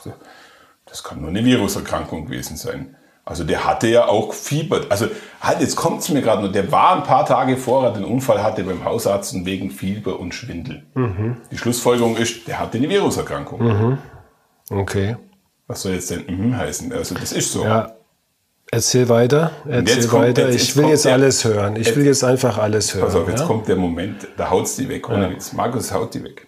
das 0.85 1.03
kann 1.03 1.21
nur 1.21 1.29
eine 1.29 1.43
Viruserkrankung 1.43 2.25
gewesen 2.25 2.57
sein. 2.57 2.95
Also 3.25 3.45
der 3.45 3.65
hatte 3.65 3.87
ja 3.87 4.07
auch 4.07 4.33
Fieber. 4.33 4.81
Also 4.89 5.07
halt, 5.43 5.59
jetzt 5.61 5.75
kommt 5.75 6.01
es 6.01 6.09
mir 6.09 6.21
gerade 6.21 6.41
nur, 6.41 6.51
der 6.51 6.71
war 6.71 6.95
ein 6.95 7.03
paar 7.03 7.25
Tage 7.25 7.57
vor 7.57 7.83
er 7.85 7.91
den 7.93 8.03
Unfall 8.05 8.41
hatte 8.41 8.63
beim 8.63 8.83
Hausarzt 8.85 9.35
wegen 9.45 9.69
Fieber 9.69 10.19
und 10.19 10.33
Schwindel. 10.33 10.83
Mhm. 10.95 11.37
Die 11.51 11.57
Schlussfolgerung 11.57 12.15
ist, 12.17 12.47
der 12.47 12.59
hatte 12.59 12.77
eine 12.77 12.89
Viruserkrankung. 12.89 13.61
Mhm. 13.61 13.97
Okay. 14.71 15.17
Was 15.67 15.81
soll 15.81 15.93
jetzt 15.93 16.09
denn 16.09 16.23
mhm 16.27 16.57
heißen? 16.57 16.91
Also 16.93 17.15
das 17.15 17.31
ist 17.31 17.51
so. 17.51 17.63
Ja. 17.63 17.93
Erzähl 18.71 19.07
weiter, 19.09 19.51
erzähl 19.67 19.97
jetzt 19.97 20.09
kommt- 20.09 20.23
weiter. 20.23 20.45
jetzt- 20.49 20.55
ich 20.55 20.61
jetzt 20.69 20.75
will 20.77 20.83
kommt 20.83 20.91
jetzt 20.93 21.05
der- 21.05 21.13
alles 21.13 21.43
hören. 21.45 21.75
Ich 21.75 21.87
jetzt- 21.87 21.95
will 21.97 22.05
jetzt 22.05 22.23
einfach 22.23 22.57
alles 22.57 22.95
hören. 22.95 23.05
Pass 23.05 23.15
auf, 23.15 23.27
jetzt 23.29 23.41
ja? 23.41 23.45
kommt 23.45 23.67
der 23.67 23.75
Moment, 23.75 24.27
da 24.37 24.49
haut's 24.49 24.75
die 24.77 24.89
weg, 24.89 25.09
ohne 25.09 25.25
Ja. 25.25 25.29
Witz. 25.31 25.53
Markus 25.53 25.93
haut 25.93 26.13
die 26.15 26.23
weg. 26.23 26.47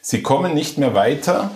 Sie 0.00 0.20
kommen 0.22 0.52
nicht 0.54 0.78
mehr 0.78 0.94
weiter, 0.94 1.52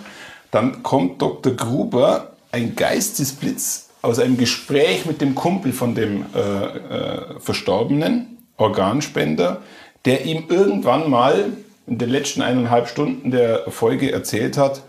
dann 0.51 0.83
kommt 0.83 1.21
Dr. 1.21 1.51
Gruber, 1.53 2.31
ein 2.53 2.75
Geistesblitz 2.77 3.86
aus 4.07 4.19
einem 4.19 4.37
Gespräch 4.37 5.05
mit 5.05 5.19
dem 5.21 5.35
Kumpel 5.35 5.73
von 5.73 5.93
dem 5.93 6.25
äh, 6.33 6.39
äh, 6.39 7.39
verstorbenen 7.39 8.37
Organspender, 8.55 9.61
der 10.05 10.25
ihm 10.25 10.45
irgendwann 10.47 11.09
mal 11.09 11.51
in 11.85 11.97
den 11.97 12.09
letzten 12.09 12.41
eineinhalb 12.41 12.87
Stunden 12.87 13.31
der 13.31 13.69
Folge 13.69 14.11
erzählt 14.11 14.57
hat, 14.57 14.81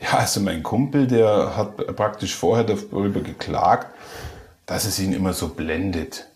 ja, 0.00 0.18
also 0.18 0.40
mein 0.40 0.62
Kumpel, 0.62 1.06
der 1.06 1.56
hat 1.56 1.96
praktisch 1.96 2.36
vorher 2.36 2.64
darüber 2.64 3.20
geklagt, 3.20 3.88
dass 4.66 4.84
es 4.84 5.00
ihn 5.00 5.12
immer 5.12 5.32
so 5.32 5.48
blendet. 5.48 6.28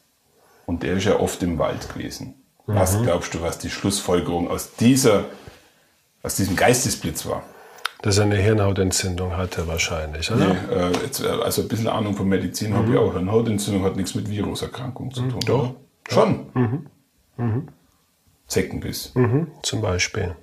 Und 0.66 0.82
der 0.82 0.94
ist 0.94 1.04
ja 1.04 1.20
oft 1.20 1.42
im 1.42 1.58
Wald 1.58 1.92
gewesen. 1.92 2.34
Was 2.66 3.00
glaubst 3.02 3.34
du, 3.34 3.42
was 3.42 3.58
die 3.58 3.70
Schlussfolgerung 3.70 4.48
aus 4.48 4.74
dieser, 4.76 5.26
aus 6.22 6.36
diesem 6.36 6.56
Geistesblitz 6.56 7.26
war? 7.26 7.42
Dass 8.02 8.18
er 8.18 8.24
eine 8.24 8.36
Hirnhautentzündung 8.36 9.36
hatte 9.36 9.66
wahrscheinlich, 9.68 10.30
oder? 10.30 10.48
Nee, 10.48 10.74
äh, 10.74 10.92
jetzt, 11.04 11.24
äh, 11.24 11.28
also 11.28 11.62
ein 11.62 11.68
bisschen 11.68 11.86
Ahnung 11.88 12.14
von 12.16 12.28
Medizin 12.28 12.74
habe 12.74 12.92
ich 12.92 12.98
auch. 12.98 13.12
Hirnhautentzündung 13.12 13.84
hat 13.84 13.96
nichts 13.96 14.14
mit 14.14 14.28
Viruserkrankung 14.28 15.12
zu 15.12 15.22
tun. 15.22 15.40
doch. 15.46 15.60
oder? 15.60 15.74
Schon. 16.10 16.46
Zeckenbiss. 18.48 19.12
Mhm, 19.14 19.46
zum 19.62 19.80
Beispiel. 19.80 20.34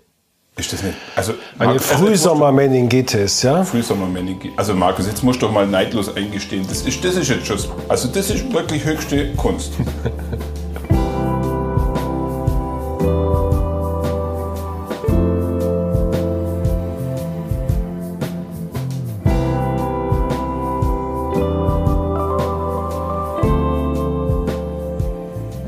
Ist 0.55 0.73
das 0.73 0.83
nicht? 0.83 0.97
Also, 1.15 1.33
Eine 1.57 1.73
Markus, 1.73 1.91
also 1.91 2.05
Frühsommermeningitis, 2.05 3.43
ja? 3.43 3.63
Frühsommermeningitis. 3.63 4.57
Also 4.57 4.73
Markus, 4.73 5.07
jetzt 5.07 5.23
musst 5.23 5.41
du 5.41 5.45
doch 5.45 5.53
mal 5.53 5.65
neidlos 5.65 6.13
eingestehen. 6.15 6.65
Das 6.67 6.81
ist, 6.81 7.03
das 7.03 7.15
ist 7.15 7.29
jetzt 7.29 7.47
schon, 7.47 7.57
also 7.87 8.09
das 8.09 8.29
ist 8.29 8.51
wirklich 8.51 8.83
höchste 8.83 9.33
Kunst. 9.35 9.73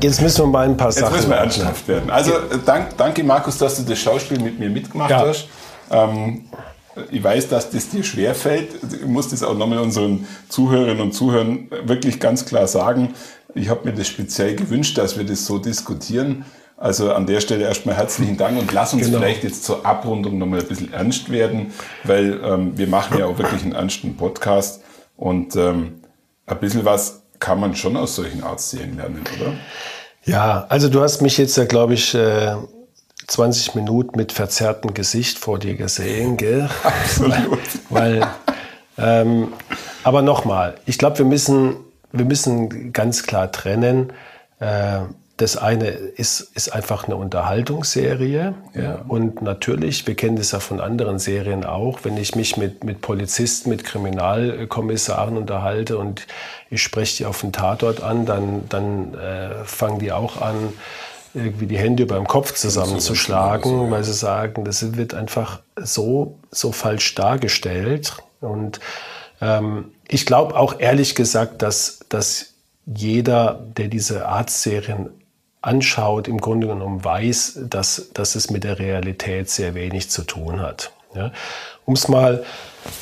Jetzt 0.02 0.20
müssen 0.20 0.42
wir 0.44 0.46
mal 0.48 0.66
ein 0.66 0.76
paar 0.76 0.88
Jetzt 0.88 0.98
Sachen. 0.98 1.14
müssen 1.16 1.30
wir 1.30 1.36
ernsthaft 1.36 1.86
werden. 1.88 2.10
Also 2.10 2.32
dank, 2.66 2.96
danke 2.96 3.22
Markus, 3.24 3.58
dass 3.58 3.76
du 3.76 3.82
das 3.82 3.98
Schauspiel 3.98 4.40
mit 4.40 4.58
mir 4.58 4.68
mitgemacht 4.70 5.10
Ja. 5.10 5.26
hast. 5.26 5.46
Ähm, 5.90 6.44
ich 7.10 7.22
weiß, 7.22 7.48
dass 7.48 7.70
das 7.70 7.88
dir 7.88 8.02
schwerfällt. 8.02 8.68
Ich 9.00 9.06
muss 9.06 9.28
das 9.28 9.42
auch 9.42 9.56
nochmal 9.56 9.78
unseren 9.78 10.26
Zuhörerinnen 10.48 11.00
und 11.00 11.12
Zuhörern 11.12 11.68
wirklich 11.84 12.20
ganz 12.20 12.44
klar 12.44 12.66
sagen. 12.66 13.14
Ich 13.54 13.68
habe 13.68 13.88
mir 13.88 13.94
das 13.94 14.08
speziell 14.08 14.56
gewünscht, 14.56 14.98
dass 14.98 15.16
wir 15.16 15.24
das 15.24 15.46
so 15.46 15.58
diskutieren. 15.58 16.44
Also 16.76 17.12
an 17.12 17.26
der 17.26 17.40
Stelle 17.40 17.64
erstmal 17.64 17.94
herzlichen 17.96 18.36
Dank 18.36 18.58
und 18.58 18.72
lass 18.72 18.92
uns 18.92 19.06
Genau. 19.06 19.18
vielleicht 19.18 19.44
jetzt 19.44 19.62
zur 19.64 19.86
Abrundung 19.86 20.36
nochmal 20.38 20.60
ein 20.60 20.66
bisschen 20.66 20.92
ernst 20.92 21.30
werden, 21.30 21.72
weil 22.02 22.40
ähm, 22.44 22.76
wir 22.76 22.88
machen 22.88 23.18
ja 23.18 23.26
auch 23.26 23.38
wirklich 23.38 23.62
einen 23.62 23.72
ernsten 23.72 24.16
Podcast 24.16 24.82
und 25.16 25.54
ähm, 25.54 26.00
ein 26.46 26.58
bisschen 26.58 26.84
was 26.84 27.21
kann 27.42 27.58
man 27.58 27.74
schon 27.74 27.96
aus 27.96 28.14
solchen 28.14 28.44
Arztserien 28.44 28.96
lernen, 28.96 29.24
oder? 29.36 29.52
Ja, 30.24 30.64
also 30.68 30.88
du 30.88 31.02
hast 31.02 31.20
mich 31.20 31.36
jetzt 31.36 31.56
ja, 31.56 31.64
glaube 31.64 31.94
ich, 31.94 32.14
äh, 32.14 32.54
20 33.26 33.74
Minuten 33.74 34.16
mit 34.16 34.30
verzerrtem 34.30 34.94
Gesicht 34.94 35.38
vor 35.38 35.58
dir 35.58 35.74
gesehen, 35.74 36.36
gell? 36.36 36.70
Absolut. 36.84 37.58
Weil, 37.90 38.24
ähm, 38.96 39.52
aber 40.04 40.22
nochmal, 40.22 40.76
ich 40.86 40.98
glaube, 40.98 41.18
wir 41.18 41.24
müssen, 41.24 41.74
wir 42.12 42.24
müssen 42.24 42.92
ganz 42.92 43.24
klar 43.24 43.50
trennen. 43.50 44.12
Äh, 44.60 45.00
das 45.38 45.56
eine 45.56 45.88
ist, 45.88 46.40
ist 46.54 46.72
einfach 46.72 47.04
eine 47.04 47.16
Unterhaltungsserie. 47.16 48.54
Ja. 48.74 49.04
Und 49.08 49.42
natürlich, 49.42 50.06
wir 50.06 50.14
kennen 50.14 50.36
das 50.36 50.52
ja 50.52 50.60
von 50.60 50.80
anderen 50.80 51.18
Serien 51.18 51.64
auch, 51.64 52.00
wenn 52.04 52.16
ich 52.16 52.36
mich 52.36 52.56
mit, 52.56 52.84
mit 52.84 53.00
Polizisten, 53.00 53.70
mit 53.70 53.84
Kriminalkommissaren 53.84 55.36
unterhalte 55.36 55.96
und 55.96 56.26
ich 56.70 56.82
spreche 56.82 57.18
die 57.18 57.26
auf 57.26 57.40
den 57.40 57.52
Tatort 57.52 58.02
an, 58.02 58.26
dann, 58.26 58.68
dann 58.68 59.14
äh, 59.14 59.64
fangen 59.64 59.98
die 59.98 60.12
auch 60.12 60.40
an, 60.40 60.72
irgendwie 61.34 61.66
die 61.66 61.78
Hände 61.78 62.02
über 62.02 62.16
dem 62.16 62.26
Kopf 62.26 62.52
zusammenzuschlagen, 62.54 63.90
weil 63.90 64.04
sie 64.04 64.12
sagen, 64.12 64.64
das 64.64 64.96
wird 64.96 65.14
einfach 65.14 65.60
so, 65.76 66.38
so 66.50 66.72
falsch 66.72 67.14
dargestellt. 67.14 68.18
Und 68.40 68.80
ähm, 69.40 69.92
ich 70.08 70.26
glaube 70.26 70.56
auch 70.56 70.78
ehrlich 70.78 71.14
gesagt, 71.14 71.62
dass, 71.62 72.00
dass 72.10 72.52
jeder, 72.84 73.64
der 73.76 73.88
diese 73.88 74.28
Arztserien 74.28 75.10
anschaut, 75.62 76.28
im 76.28 76.38
Grunde 76.38 76.66
genommen 76.66 77.04
weiß, 77.04 77.60
dass, 77.70 78.10
dass 78.12 78.34
es 78.34 78.50
mit 78.50 78.64
der 78.64 78.78
Realität 78.78 79.48
sehr 79.48 79.74
wenig 79.74 80.10
zu 80.10 80.22
tun 80.22 80.60
hat. 80.60 80.92
Ja? 81.14 81.32
Um 81.84 81.94
es 81.94 82.08
mal, 82.08 82.44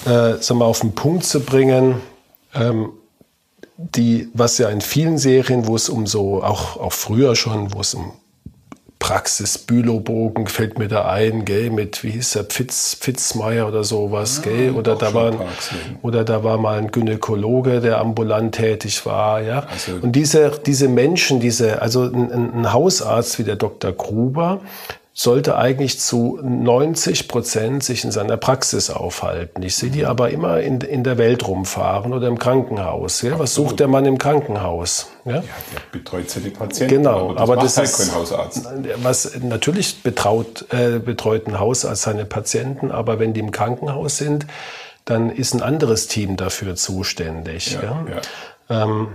äh, 0.05 0.35
sagen 0.35 0.59
wir, 0.59 0.66
auf 0.66 0.81
den 0.81 0.94
Punkt 0.94 1.25
zu 1.25 1.40
bringen, 1.40 2.01
ähm, 2.55 2.92
die, 3.77 4.29
was 4.35 4.59
ja 4.59 4.68
in 4.68 4.83
vielen 4.83 5.16
Serien, 5.16 5.66
wo 5.66 5.75
es 5.75 5.88
um 5.88 6.07
so, 6.07 6.42
auch, 6.42 6.77
auch 6.77 6.92
früher 6.92 7.35
schon, 7.35 7.73
wo 7.75 7.81
es 7.81 7.94
um 7.94 8.12
Praxis, 9.00 9.58
Bülowbogen 9.58 10.46
fällt 10.46 10.78
mir 10.78 10.86
da 10.86 11.06
ein, 11.08 11.44
gell, 11.46 11.70
mit, 11.70 12.04
wie 12.04 12.10
hieß 12.10 12.32
der, 12.34 12.44
Pfitz, 12.44 12.94
Pfitzmeier 13.00 13.66
oder 13.66 13.82
sowas, 13.82 14.42
gell, 14.42 14.70
oder 14.72 14.94
da, 14.94 15.14
war, 15.14 15.32
oder 16.02 16.22
da 16.22 16.44
war 16.44 16.58
mal 16.58 16.78
ein 16.78 16.92
Gynäkologe, 16.92 17.80
der 17.80 17.98
ambulant 17.98 18.54
tätig 18.54 19.04
war, 19.06 19.40
ja. 19.40 19.60
Also- 19.70 19.98
Und 20.02 20.12
diese, 20.12 20.52
diese 20.64 20.86
Menschen, 20.86 21.40
diese, 21.40 21.80
also 21.82 22.02
ein 22.02 22.30
ein 22.54 22.72
Hausarzt 22.72 23.38
wie 23.38 23.44
der 23.44 23.56
Dr. 23.56 23.90
Gruber, 23.92 24.60
sollte 25.22 25.59
eigentlich 25.59 26.00
zu 26.00 26.38
90 26.42 27.28
Prozent 27.28 27.85
sich 27.85 28.04
in 28.04 28.11
seiner 28.11 28.38
Praxis 28.38 28.88
aufhalten. 28.88 29.62
Ich 29.62 29.76
sehe 29.76 29.90
die 29.90 30.06
aber 30.06 30.30
immer 30.30 30.61
in, 30.61 30.80
in 30.80 31.04
der 31.04 31.18
Welt 31.18 31.46
rumfahren 31.46 32.14
oder 32.14 32.26
im 32.26 32.38
Krankenhaus. 32.38 33.20
Ja? 33.20 33.38
Was 33.38 33.52
sucht 33.52 33.80
der 33.80 33.88
Mann 33.88 34.06
im 34.06 34.16
Krankenhaus? 34.16 35.11
Ja? 35.26 35.35
Ja, 35.35 35.42
der 35.42 35.80
betreut 35.92 36.30
seine 36.30 36.48
Patienten. 36.48 36.94
Genau, 36.94 37.37
aber 37.37 37.56
das, 37.56 37.76
macht 37.76 37.76
halt 37.76 37.88
ist 37.90 37.98
kein 37.98 38.14
Hausarzt. 38.14 38.64
was 39.02 39.38
natürlich 39.42 40.02
betraut, 40.02 40.64
äh, 40.70 40.98
betreut 41.00 41.48
ein 41.48 41.61
Hausarzt 41.61 42.00
seine 42.00 42.24
Patienten, 42.24 42.90
aber 42.90 43.18
wenn 43.18 43.35
die 43.35 43.40
im 43.40 43.50
Krankenhaus 43.50 44.16
sind, 44.16 44.46
dann 45.04 45.28
ist 45.28 45.52
ein 45.52 45.61
anderes 45.61 46.09
Team 46.09 46.38
dafür 46.38 46.76
zuständig. 46.76 47.74
Ja, 47.74 48.06
ja. 48.70 48.85
Ähm, 48.85 49.09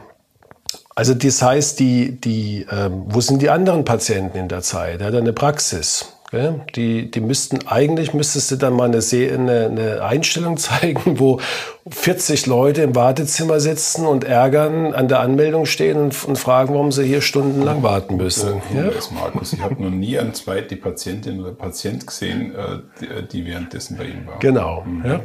also 0.95 1.13
das 1.13 1.41
heißt, 1.41 1.79
die, 1.79 2.19
die, 2.19 2.65
ähm, 2.71 3.03
wo 3.07 3.19
sind 3.19 3.41
die 3.41 3.49
anderen 3.49 3.83
Patienten 3.83 4.37
in 4.37 4.47
der 4.47 4.61
Zeit? 4.61 5.01
Er 5.01 5.07
hat 5.07 5.15
eine 5.15 5.33
Praxis. 5.33 6.13
Gell? 6.31 6.61
Die, 6.75 7.11
die 7.11 7.19
müssten, 7.19 7.67
eigentlich 7.67 8.13
müsstest 8.13 8.51
du 8.51 8.55
dann 8.55 8.73
mal 8.73 8.85
eine, 8.85 8.99
eine, 8.99 9.65
eine 9.65 10.01
Einstellung 10.03 10.57
zeigen, 10.57 11.19
wo 11.19 11.39
40 11.87 12.47
Leute 12.47 12.81
im 12.81 12.95
Wartezimmer 12.95 13.59
sitzen 13.59 14.07
und 14.07 14.23
ärgern, 14.23 14.95
an 14.95 15.07
der 15.07 15.19
Anmeldung 15.19 15.67
stehen 15.67 15.97
und, 15.97 16.25
und 16.25 16.39
fragen, 16.39 16.73
warum 16.73 16.91
sie 16.91 17.03
hier 17.03 17.21
stundenlang 17.21 17.83
warten 17.83 18.15
müssen. 18.15 18.55
Ja? 18.73 18.81
Hinweis, 18.81 19.11
Markus, 19.11 19.53
ich 19.53 19.61
habe 19.61 19.83
noch 19.83 19.91
nie 19.91 20.17
eine 20.17 20.33
zweite 20.33 20.77
Patientin 20.77 21.39
oder 21.39 21.51
Patient 21.51 22.07
gesehen, 22.07 22.55
äh, 22.55 22.79
die, 22.99 23.27
die 23.27 23.45
währenddessen 23.45 23.97
bei 23.97 24.05
Ihnen 24.05 24.25
war. 24.25 24.39
Genau. 24.39 24.83
Ja. 25.03 25.19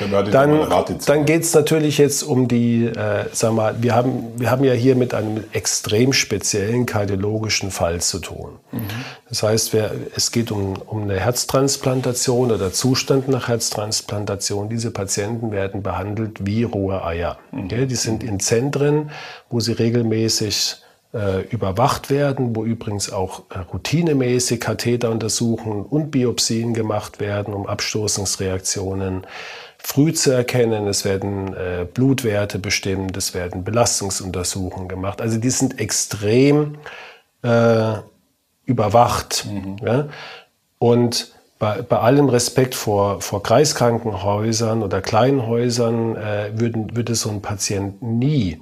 Dann 0.00 0.30
Dann, 0.30 0.98
dann 1.04 1.24
geht 1.26 1.42
es 1.42 1.52
natürlich 1.52 1.98
jetzt 1.98 2.22
um 2.22 2.48
die, 2.48 2.86
äh, 2.86 3.26
sag 3.32 3.52
mal, 3.52 3.74
wir 3.82 3.94
haben, 3.94 4.32
wir 4.38 4.50
haben 4.50 4.64
ja 4.64 4.72
hier 4.72 4.96
mit 4.96 5.12
einem 5.12 5.44
extrem 5.52 6.14
speziellen 6.14 6.86
kardiologischen 6.86 7.70
Fall 7.70 8.00
zu 8.00 8.20
tun. 8.20 8.58
Das 9.28 9.42
heißt, 9.42 9.74
wir, 9.74 9.90
es 10.14 10.32
geht 10.32 10.50
um, 10.50 10.76
um 10.86 11.02
eine 11.02 11.20
Herztransplantation 11.20 12.52
oder 12.52 12.72
Zustand 12.72 13.28
nach 13.28 13.48
Herztransplantation. 13.48 14.70
Diese 14.70 14.90
Patienten 14.90 15.50
werden 15.50 15.82
behandelt 15.82 16.05
wie 16.40 16.64
rohe 16.64 17.04
Eier. 17.04 17.38
Okay? 17.52 17.86
Die 17.86 17.94
sind 17.94 18.22
in 18.22 18.40
Zentren, 18.40 19.10
wo 19.50 19.60
sie 19.60 19.72
regelmäßig 19.72 20.76
äh, 21.14 21.42
überwacht 21.48 22.10
werden, 22.10 22.54
wo 22.54 22.64
übrigens 22.64 23.12
auch 23.12 23.44
äh, 23.50 23.58
routinemäßig 23.58 24.60
Katheteruntersuchungen 24.60 25.84
und 25.84 26.10
Biopsien 26.10 26.74
gemacht 26.74 27.20
werden, 27.20 27.54
um 27.54 27.66
Abstoßungsreaktionen 27.66 29.26
früh 29.78 30.12
zu 30.12 30.32
erkennen. 30.32 30.86
Es 30.88 31.04
werden 31.04 31.54
äh, 31.54 31.86
Blutwerte 31.92 32.58
bestimmt, 32.58 33.16
es 33.16 33.34
werden 33.34 33.64
Belastungsuntersuchungen 33.64 34.88
gemacht. 34.88 35.20
Also 35.20 35.38
die 35.38 35.50
sind 35.50 35.80
extrem 35.80 36.78
äh, 37.42 37.94
überwacht. 38.64 39.46
Ja? 39.82 40.08
Und 40.78 41.35
bei, 41.58 41.82
bei 41.82 41.98
allem 41.98 42.28
Respekt 42.28 42.74
vor, 42.74 43.20
vor 43.20 43.42
Kreiskrankenhäusern 43.42 44.82
oder 44.82 45.00
Kleinhäusern 45.00 46.16
äh, 46.16 46.50
würden, 46.54 46.96
würde 46.96 47.14
so 47.14 47.30
ein 47.30 47.42
Patient 47.42 48.02
nie 48.02 48.60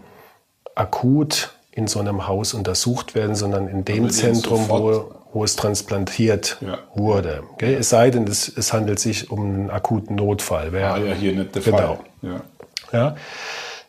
akut 0.74 1.54
in 1.72 1.88
so 1.88 1.98
einem 1.98 2.28
Haus 2.28 2.54
untersucht 2.54 3.14
werden, 3.14 3.34
sondern 3.34 3.66
in 3.66 3.84
dem 3.84 4.10
Zentrum, 4.10 4.68
wo, 4.68 5.12
wo 5.32 5.42
es 5.42 5.56
transplantiert 5.56 6.58
ja. 6.60 6.78
wurde. 6.94 7.42
Okay? 7.54 7.74
Es 7.74 7.88
sei 7.88 8.10
denn, 8.10 8.28
es, 8.28 8.48
es, 8.48 8.72
handelt 8.72 9.00
sich 9.00 9.30
um 9.30 9.40
einen 9.40 9.70
akuten 9.70 10.14
Notfall. 10.14 10.72
Wäre 10.72 10.92
ah, 10.92 10.98
ja 10.98 11.14
hier 11.14 11.32
nicht 11.32 11.54
der 11.54 11.62
genau. 11.62 11.78
Fall. 11.78 11.98
Ja. 12.22 12.40
ja. 12.92 13.16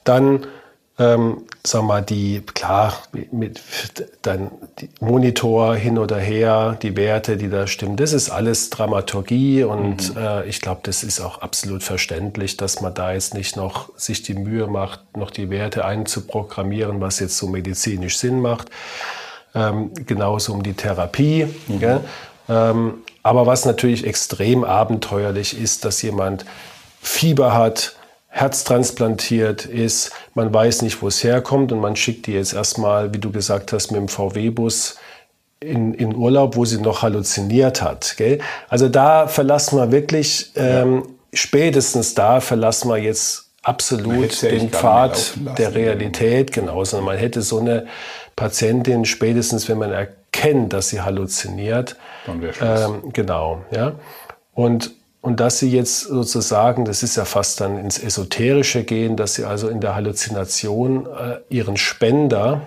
Dann 0.04 0.48
ähm, 0.98 1.44
sag 1.66 1.84
mal, 1.84 2.02
die, 2.02 2.42
klar, 2.42 2.94
mit 3.32 3.62
dann 4.22 4.50
Monitor 5.02 5.76
hin 5.76 5.98
oder 5.98 6.18
her, 6.18 6.78
die 6.82 6.96
Werte, 6.96 7.36
die 7.36 7.50
da 7.50 7.68
stimmen, 7.68 7.98
das 7.98 8.14
ist 8.14 8.30
alles 8.30 8.70
Dramaturgie 8.70 9.64
und 9.64 10.16
mhm. 10.16 10.22
äh, 10.22 10.46
ich 10.46 10.62
glaube, 10.62 10.82
das 10.84 11.04
ist 11.04 11.20
auch 11.20 11.42
absolut 11.42 11.84
verständlich, 11.84 12.56
dass 12.56 12.82
man 12.82 12.94
da 12.94 13.12
jetzt 13.12 13.34
nicht 13.34 13.58
noch 13.58 13.90
sich 13.98 14.24
die 14.24 14.36
Mühe 14.36 14.68
macht, 14.68 15.18
noch 15.18 15.32
die 15.32 15.50
Werte 15.50 15.84
einzuprogrammieren, 15.84 17.02
was 17.02 17.20
jetzt 17.20 17.38
so 17.38 17.48
medizinisch 17.48 18.18
Sinn 18.18 18.40
macht. 18.40 18.70
Ähm, 19.54 19.92
genauso 20.06 20.54
um 20.54 20.64
die 20.64 20.74
Therapie. 20.74 21.48
Mhm. 21.68 22.00
Ähm, 22.48 22.94
aber 23.24 23.46
was 23.46 23.66
natürlich 23.66 24.06
extrem 24.06 24.64
abenteuerlich 24.64 25.60
ist, 25.60 25.84
dass 25.84 26.02
jemand 26.02 26.46
Fieber 27.02 27.54
hat, 27.54 27.95
herztransplantiert 28.36 29.66
ist, 29.66 30.12
man 30.34 30.54
weiß 30.54 30.82
nicht, 30.82 31.02
wo 31.02 31.08
es 31.08 31.24
herkommt 31.24 31.72
und 31.72 31.80
man 31.80 31.96
schickt 31.96 32.28
die 32.28 32.34
jetzt 32.34 32.54
erstmal, 32.54 33.14
wie 33.14 33.18
du 33.18 33.32
gesagt 33.32 33.72
hast, 33.72 33.92
mit 33.92 34.02
dem 34.02 34.10
VW-Bus 34.10 34.98
in, 35.62 35.94
in 35.94 36.14
Urlaub, 36.14 36.58
wo 36.58 36.66
sie 36.66 36.82
noch 36.82 37.02
halluziniert 37.02 37.82
hat. 37.82 38.16
Gell? 38.18 38.40
Also 38.68 38.90
da 38.90 39.28
verlassen 39.28 39.78
wir 39.78 39.94
wirklich, 39.94 40.52
ähm, 40.58 41.04
spätestens 41.34 42.14
da 42.14 42.42
verlassen 42.42 42.90
wir 42.90 42.98
jetzt 42.98 43.52
absolut 43.64 44.42
den 44.42 44.70
Pfad 44.70 45.34
der 45.58 45.74
Realität. 45.74 46.52
Genau, 46.52 46.84
sondern 46.84 47.06
man 47.06 47.18
hätte 47.18 47.42
so 47.42 47.60
eine 47.60 47.88
Patientin 48.36 49.06
spätestens, 49.06 49.70
wenn 49.70 49.78
man 49.78 49.94
erkennt, 49.94 50.74
dass 50.74 50.90
sie 50.90 51.00
halluziniert. 51.00 51.96
Dann 52.26 52.42
wäre 52.42 52.54
ähm, 52.86 53.14
Genau, 53.14 53.64
ja. 53.72 53.94
Und 54.54 54.92
und 55.26 55.40
dass 55.40 55.58
sie 55.58 55.72
jetzt 55.72 56.02
sozusagen, 56.02 56.86
das 56.86 57.02
ist 57.02 57.18
ja 57.18 57.26
fast 57.26 57.60
dann 57.60 57.80
ins 57.80 57.98
Esoterische 57.98 58.84
gehen, 58.84 59.18
dass 59.18 59.34
sie 59.34 59.44
also 59.44 59.70
in 59.70 59.82
der 59.82 59.96
Halluzination 59.96 61.08
äh, 61.08 61.38
ihren 61.50 61.78
Spender 61.78 62.62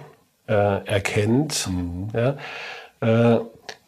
äh, 0.49 0.85
erkennt. 0.85 1.69
Mhm. 1.71 2.09
Ja? 2.13 3.37
Äh, 3.37 3.41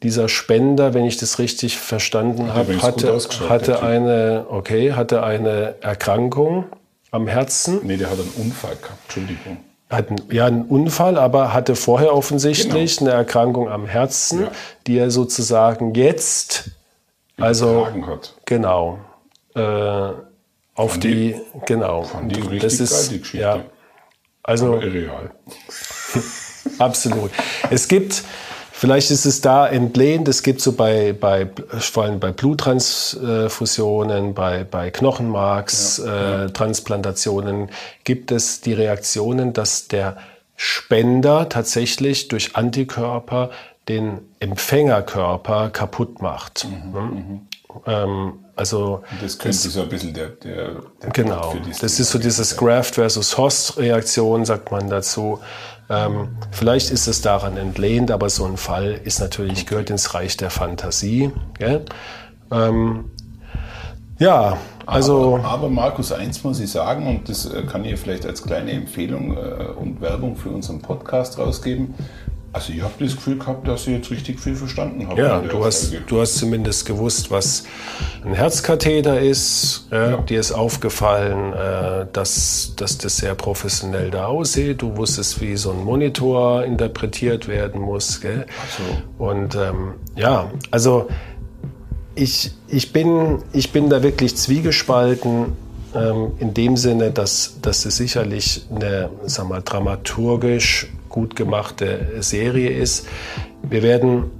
dieser 0.04 0.28
Spender, 0.28 0.94
wenn 0.94 1.04
ich 1.04 1.16
das 1.16 1.40
richtig 1.40 1.78
verstanden 1.78 2.54
habe, 2.54 2.80
hatte, 2.80 3.18
hatte 3.48 3.82
eine, 3.82 4.46
okay, 4.48 4.92
hatte 4.92 5.24
eine 5.24 5.74
Erkrankung 5.80 6.66
am 7.10 7.26
Herzen. 7.26 7.80
Nee, 7.82 7.96
der 7.96 8.08
hat 8.08 8.20
einen 8.20 8.46
Unfall 8.46 8.76
gehabt, 8.76 8.98
Entschuldigung. 9.06 9.56
Hat 9.90 10.10
einen, 10.10 10.22
ja, 10.30 10.46
einen 10.46 10.62
Unfall, 10.62 11.18
aber 11.18 11.52
hatte 11.52 11.74
vorher 11.74 12.14
offensichtlich 12.14 12.98
genau. 12.98 13.10
eine 13.10 13.18
Erkrankung 13.18 13.68
am 13.68 13.86
Herzen, 13.86 14.42
ja. 14.42 14.50
die 14.86 14.96
er 14.96 15.10
sozusagen 15.10 15.92
jetzt 15.94 16.70
also 17.40 17.88
hat. 18.06 18.34
genau 18.44 18.98
äh, 19.54 20.12
auf 20.74 20.98
die, 20.98 21.34
die, 21.34 21.36
genau. 21.66 22.02
Fand 22.02 22.34
die 22.34 22.40
richtig 22.40 22.60
das 22.60 22.80
ist 22.80 22.90
geil, 22.90 23.06
die 23.10 23.18
Geschichte. 23.18 23.44
Ja, 23.44 23.62
also 24.42 24.74
Aber 24.74 24.82
irreal. 24.82 25.30
absolut. 26.78 27.30
Es 27.70 27.86
gibt 27.88 28.24
Vielleicht 28.72 29.10
ist 29.10 29.26
es 29.26 29.40
da 29.42 29.68
entlehnt. 29.68 30.26
Es 30.26 30.42
gibt 30.42 30.62
so 30.62 30.72
bei, 30.72 31.12
bei 31.12 31.50
vor 31.78 32.04
allem 32.04 32.18
bei 32.18 32.32
Bluttransfusionen, 32.32 34.32
bei, 34.32 34.64
bei 34.64 34.90
Knochenmarkstransplantationen, 34.90 37.54
ja, 37.54 37.60
ja. 37.66 37.66
äh, 37.66 37.70
gibt 38.04 38.32
es 38.32 38.62
die 38.62 38.72
Reaktionen, 38.72 39.52
dass 39.52 39.88
der 39.88 40.16
Spender 40.56 41.50
tatsächlich 41.50 42.28
durch 42.28 42.56
Antikörper 42.56 43.50
den 43.88 44.20
Empfängerkörper 44.38 45.70
kaputt 45.70 46.22
macht. 46.22 46.66
Mhm, 46.68 46.92
ne? 46.92 47.00
mhm. 47.00 47.40
ähm, 47.86 48.32
also 48.56 49.02
das 49.22 49.38
könnte 49.38 49.56
das, 49.56 49.72
so 49.72 49.82
ein 49.82 49.88
bisschen 49.88 50.12
der, 50.12 50.28
der, 50.28 50.82
der 51.02 51.10
genau. 51.10 51.54
das 51.80 51.98
ist 51.98 52.10
so 52.10 52.18
dieses 52.18 52.56
Graft 52.56 52.96
versus 52.96 53.38
Host 53.38 53.78
Reaktion, 53.78 54.44
sagt 54.44 54.70
man 54.70 54.88
dazu. 54.90 55.40
Ähm, 55.88 56.36
vielleicht 56.52 56.90
ist 56.90 57.08
es 57.08 57.20
daran 57.20 57.56
entlehnt, 57.56 58.10
aber 58.10 58.30
so 58.30 58.44
ein 58.44 58.56
Fall 58.56 59.00
ist 59.02 59.18
natürlich 59.18 59.66
gehört 59.66 59.90
ins 59.90 60.14
Reich 60.14 60.36
der 60.36 60.50
Fantasie. 60.50 61.32
Ähm, 62.52 63.10
ja, 64.18 64.58
also. 64.86 65.36
Aber, 65.36 65.44
aber, 65.44 65.70
Markus, 65.70 66.12
eins 66.12 66.44
muss 66.44 66.60
ich 66.60 66.70
sagen, 66.70 67.06
und 67.06 67.28
das 67.28 67.46
äh, 67.46 67.62
kann 67.62 67.84
ich 67.84 67.98
vielleicht 67.98 68.26
als 68.26 68.42
kleine 68.42 68.72
Empfehlung 68.72 69.36
äh, 69.36 69.64
und 69.80 70.00
Werbung 70.00 70.36
für 70.36 70.50
unseren 70.50 70.82
Podcast 70.82 71.38
rausgeben. 71.38 71.94
Also 72.52 72.72
ich 72.72 72.82
habe 72.82 72.92
das 72.98 73.14
Gefühl 73.14 73.38
gehabt, 73.38 73.68
dass 73.68 73.86
ich 73.86 73.94
jetzt 73.94 74.10
richtig 74.10 74.40
viel 74.40 74.56
verstanden 74.56 75.06
habe. 75.06 75.20
Ja, 75.20 75.40
du 75.40 75.64
hast, 75.64 75.94
du 76.08 76.20
hast 76.20 76.36
zumindest 76.36 76.84
gewusst, 76.84 77.30
was 77.30 77.64
ein 78.24 78.34
Herzkatheter 78.34 79.20
ist. 79.20 79.86
Äh, 79.92 80.10
ja. 80.10 80.16
Dir 80.16 80.40
ist 80.40 80.50
aufgefallen, 80.50 81.52
äh, 81.52 82.06
dass, 82.12 82.74
dass 82.74 82.98
das 82.98 83.18
sehr 83.18 83.36
professionell 83.36 84.10
da 84.10 84.26
aussieht. 84.26 84.82
Du 84.82 84.96
wusstest, 84.96 85.40
wie 85.40 85.56
so 85.56 85.70
ein 85.70 85.84
Monitor 85.84 86.64
interpretiert 86.64 87.46
werden 87.46 87.80
muss. 87.80 88.20
Gell? 88.20 88.46
Ach 88.48 88.78
so. 88.78 89.24
Und 89.24 89.54
ähm, 89.54 89.94
ja, 90.16 90.50
also 90.72 91.08
ich, 92.16 92.50
ich, 92.66 92.92
bin, 92.92 93.44
ich 93.52 93.70
bin 93.70 93.88
da 93.90 94.02
wirklich 94.02 94.36
zwiegespalten 94.36 95.52
ähm, 95.94 96.32
in 96.40 96.52
dem 96.52 96.76
Sinne, 96.76 97.12
dass, 97.12 97.60
dass 97.62 97.84
es 97.84 97.96
sicherlich 97.96 98.66
eine 98.74 99.08
sag 99.26 99.48
mal, 99.48 99.62
dramaturgisch 99.62 100.88
gut 101.10 101.36
gemachte 101.36 102.12
Serie 102.20 102.70
ist. 102.70 103.06
Wir 103.62 103.82
werden 103.82 104.30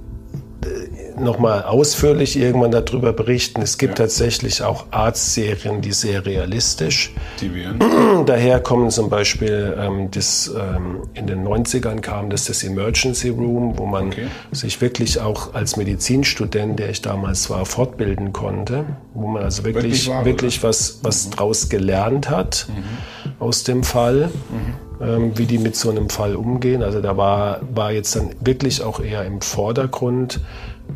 nochmal 1.19 1.63
ausführlich 1.63 2.37
irgendwann 2.37 2.71
darüber 2.71 3.13
berichten. 3.13 3.61
Es 3.61 3.77
gibt 3.77 3.99
ja. 3.99 4.05
tatsächlich 4.05 4.63
auch 4.63 4.85
Arztserien, 4.91 5.81
die 5.81 5.91
sehr 5.91 6.25
realistisch 6.25 7.13
daherkommen. 8.25 8.89
Zum 8.89 9.09
Beispiel 9.09 9.75
ähm, 9.77 10.09
das, 10.11 10.51
ähm, 10.55 11.03
in 11.13 11.27
den 11.27 11.45
90ern 11.45 12.01
kam 12.01 12.29
das 12.29 12.45
das 12.45 12.63
Emergency 12.63 13.29
Room, 13.29 13.77
wo 13.77 13.85
man 13.85 14.07
okay. 14.07 14.27
sich 14.51 14.79
wirklich 14.81 15.19
auch 15.19 15.53
als 15.53 15.77
Medizinstudent, 15.77 16.79
der 16.79 16.89
ich 16.89 17.01
damals 17.01 17.49
war, 17.49 17.65
fortbilden 17.65 18.33
konnte, 18.33 18.85
wo 19.13 19.27
man 19.27 19.43
also 19.43 19.63
wirklich, 19.63 19.83
wirklich, 19.83 20.09
war, 20.09 20.25
wirklich 20.25 20.63
was, 20.63 20.99
was 21.03 21.27
mhm. 21.27 21.31
draus 21.31 21.69
gelernt 21.69 22.29
hat 22.29 22.67
mhm. 22.69 22.83
aus 23.39 23.63
dem 23.63 23.83
Fall. 23.83 24.29
Mhm 24.49 24.91
ähm, 25.01 25.37
wie 25.37 25.45
die 25.45 25.57
mit 25.57 25.75
so 25.75 25.89
einem 25.89 26.09
Fall 26.09 26.35
umgehen. 26.35 26.83
Also 26.83 27.01
da 27.01 27.17
war, 27.17 27.61
war 27.73 27.91
jetzt 27.91 28.15
dann 28.15 28.35
wirklich 28.39 28.83
auch 28.83 28.99
eher 28.99 29.25
im 29.25 29.41
Vordergrund 29.41 30.39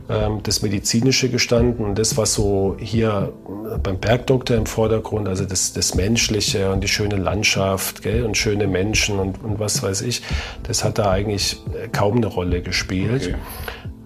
das 0.08 0.62
Medizinische 0.62 1.30
gestanden 1.30 1.84
und 1.84 1.98
das, 1.98 2.16
was 2.16 2.36
so 2.36 2.76
hier 2.80 3.34
beim 3.82 3.98
Bergdoktor 3.98 4.56
im 4.56 4.68
Vordergrund, 4.68 5.28
also 5.28 5.46
das, 5.46 5.74
das 5.74 5.96
Menschliche 5.96 6.72
und 6.72 6.84
die 6.84 6.88
schöne 6.88 7.16
Landschaft 7.16 8.04
gell, 8.04 8.24
und 8.24 8.38
schöne 8.38 8.68
Menschen 8.68 9.18
und, 9.18 9.44
und 9.44 9.60
was 9.60 9.82
weiß 9.82 10.02
ich, 10.02 10.22
das 10.64 10.84
hat 10.84 11.00
da 11.00 11.10
eigentlich 11.10 11.58
kaum 11.92 12.18
eine 12.18 12.28
Rolle 12.28 12.62
gespielt. 12.62 13.30
Okay. 13.30 13.36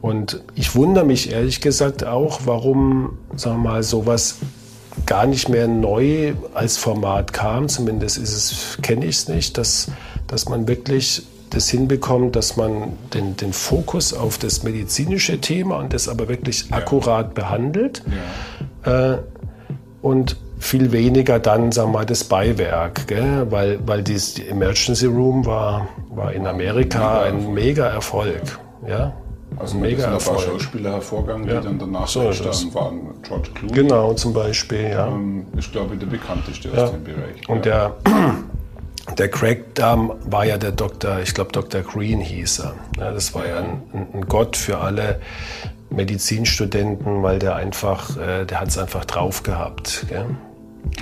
Und 0.02 0.42
ich 0.56 0.76
wundere 0.76 1.06
mich 1.06 1.32
ehrlich 1.32 1.60
gesagt 1.60 2.06
auch, 2.06 2.42
warum, 2.46 3.18
sagen 3.36 3.64
wir 3.64 3.70
mal, 3.72 3.84
sowas 3.84 4.38
gar 5.06 5.26
nicht 5.26 5.50
mehr 5.50 5.68
neu 5.68 6.34
als 6.54 6.78
Format 6.78 7.34
kam. 7.34 7.68
Zumindest 7.68 8.18
ist 8.18 8.34
es, 8.34 8.78
kenne 8.82 9.06
ich 9.06 9.18
es 9.18 9.28
nicht, 9.28 9.58
dass, 9.58 9.92
dass 10.28 10.48
man 10.48 10.68
wirklich 10.68 11.24
das 11.50 11.70
hinbekommt, 11.70 12.36
dass 12.36 12.58
man 12.58 12.94
den, 13.14 13.36
den 13.38 13.54
Fokus 13.54 14.14
auf 14.14 14.38
das 14.38 14.64
medizinische 14.64 15.42
Thema 15.42 15.78
und 15.78 15.94
das 15.94 16.08
aber 16.08 16.28
wirklich 16.28 16.70
ja. 16.70 16.78
akkurat 16.78 17.34
behandelt 17.34 18.04
ja. 18.86 19.14
äh, 19.14 19.18
und 20.02 20.38
viel 20.60 20.92
weniger 20.92 21.40
dann, 21.40 21.72
sagen 21.72 21.92
wir 21.92 22.00
mal, 22.00 22.06
das 22.06 22.26
Beiwerk, 22.26 23.08
gell? 23.08 23.48
weil, 23.50 23.80
weil 23.86 24.04
dieses, 24.04 24.34
die 24.34 24.48
Emergency 24.48 25.06
Room 25.06 25.46
war, 25.46 25.88
war 26.10 26.34
in 26.34 26.46
Amerika 26.46 27.24
ein 27.24 27.54
mega 27.54 27.88
Erfolg. 27.88 28.60
Ja? 28.88 29.14
Also 29.58 29.78
ein 29.78 29.82
mega 29.82 30.04
Erfolg. 30.06 30.42
Schauspieler 30.42 30.94
hervorgegangen, 30.94 31.48
die 31.48 31.54
dann 31.54 31.80
danach 31.80 32.08
so 32.08 32.28
gestanden 32.28 32.74
waren. 32.74 33.00
George 33.24 33.50
Clooney. 33.56 33.74
Genau, 33.74 34.14
zum 34.14 34.34
Beispiel, 34.34 34.89
ja. 34.89 35.08
Ähm, 35.08 35.45
ist, 35.58 35.72
glaube 35.72 35.93
ich, 35.93 36.00
der 36.00 36.08
bekannteste 36.08 36.72
aus 36.72 36.91
dem 36.91 37.04
Bereich. 37.04 37.47
Und 37.47 37.66
der 37.66 37.95
der 39.18 39.30
Craig 39.30 39.76
Darm 39.76 40.14
war 40.26 40.45
ja 40.45 40.57
der 40.57 40.72
Doktor, 40.72 41.20
ich 41.20 41.34
glaube 41.34 41.51
Dr. 41.51 41.82
Green 41.82 42.20
hieß 42.20 42.60
er. 42.60 42.74
Ja, 42.97 43.12
das 43.12 43.34
war 43.34 43.47
ja 43.47 43.57
ein, 43.57 43.82
ein, 44.14 44.26
Gott 44.28 44.57
für 44.57 44.80
alle 44.80 45.20
Medizinstudenten, 45.89 47.24
weil 47.24 47.39
der 47.39 47.55
einfach, 47.55 48.18
äh, 48.18 48.45
der 48.45 48.60
hat 48.60 48.70
es 48.70 48.78
einfach 48.78 49.05
drauf 49.05 49.43
gehabt. 49.43 50.05
Gell? 50.10 50.26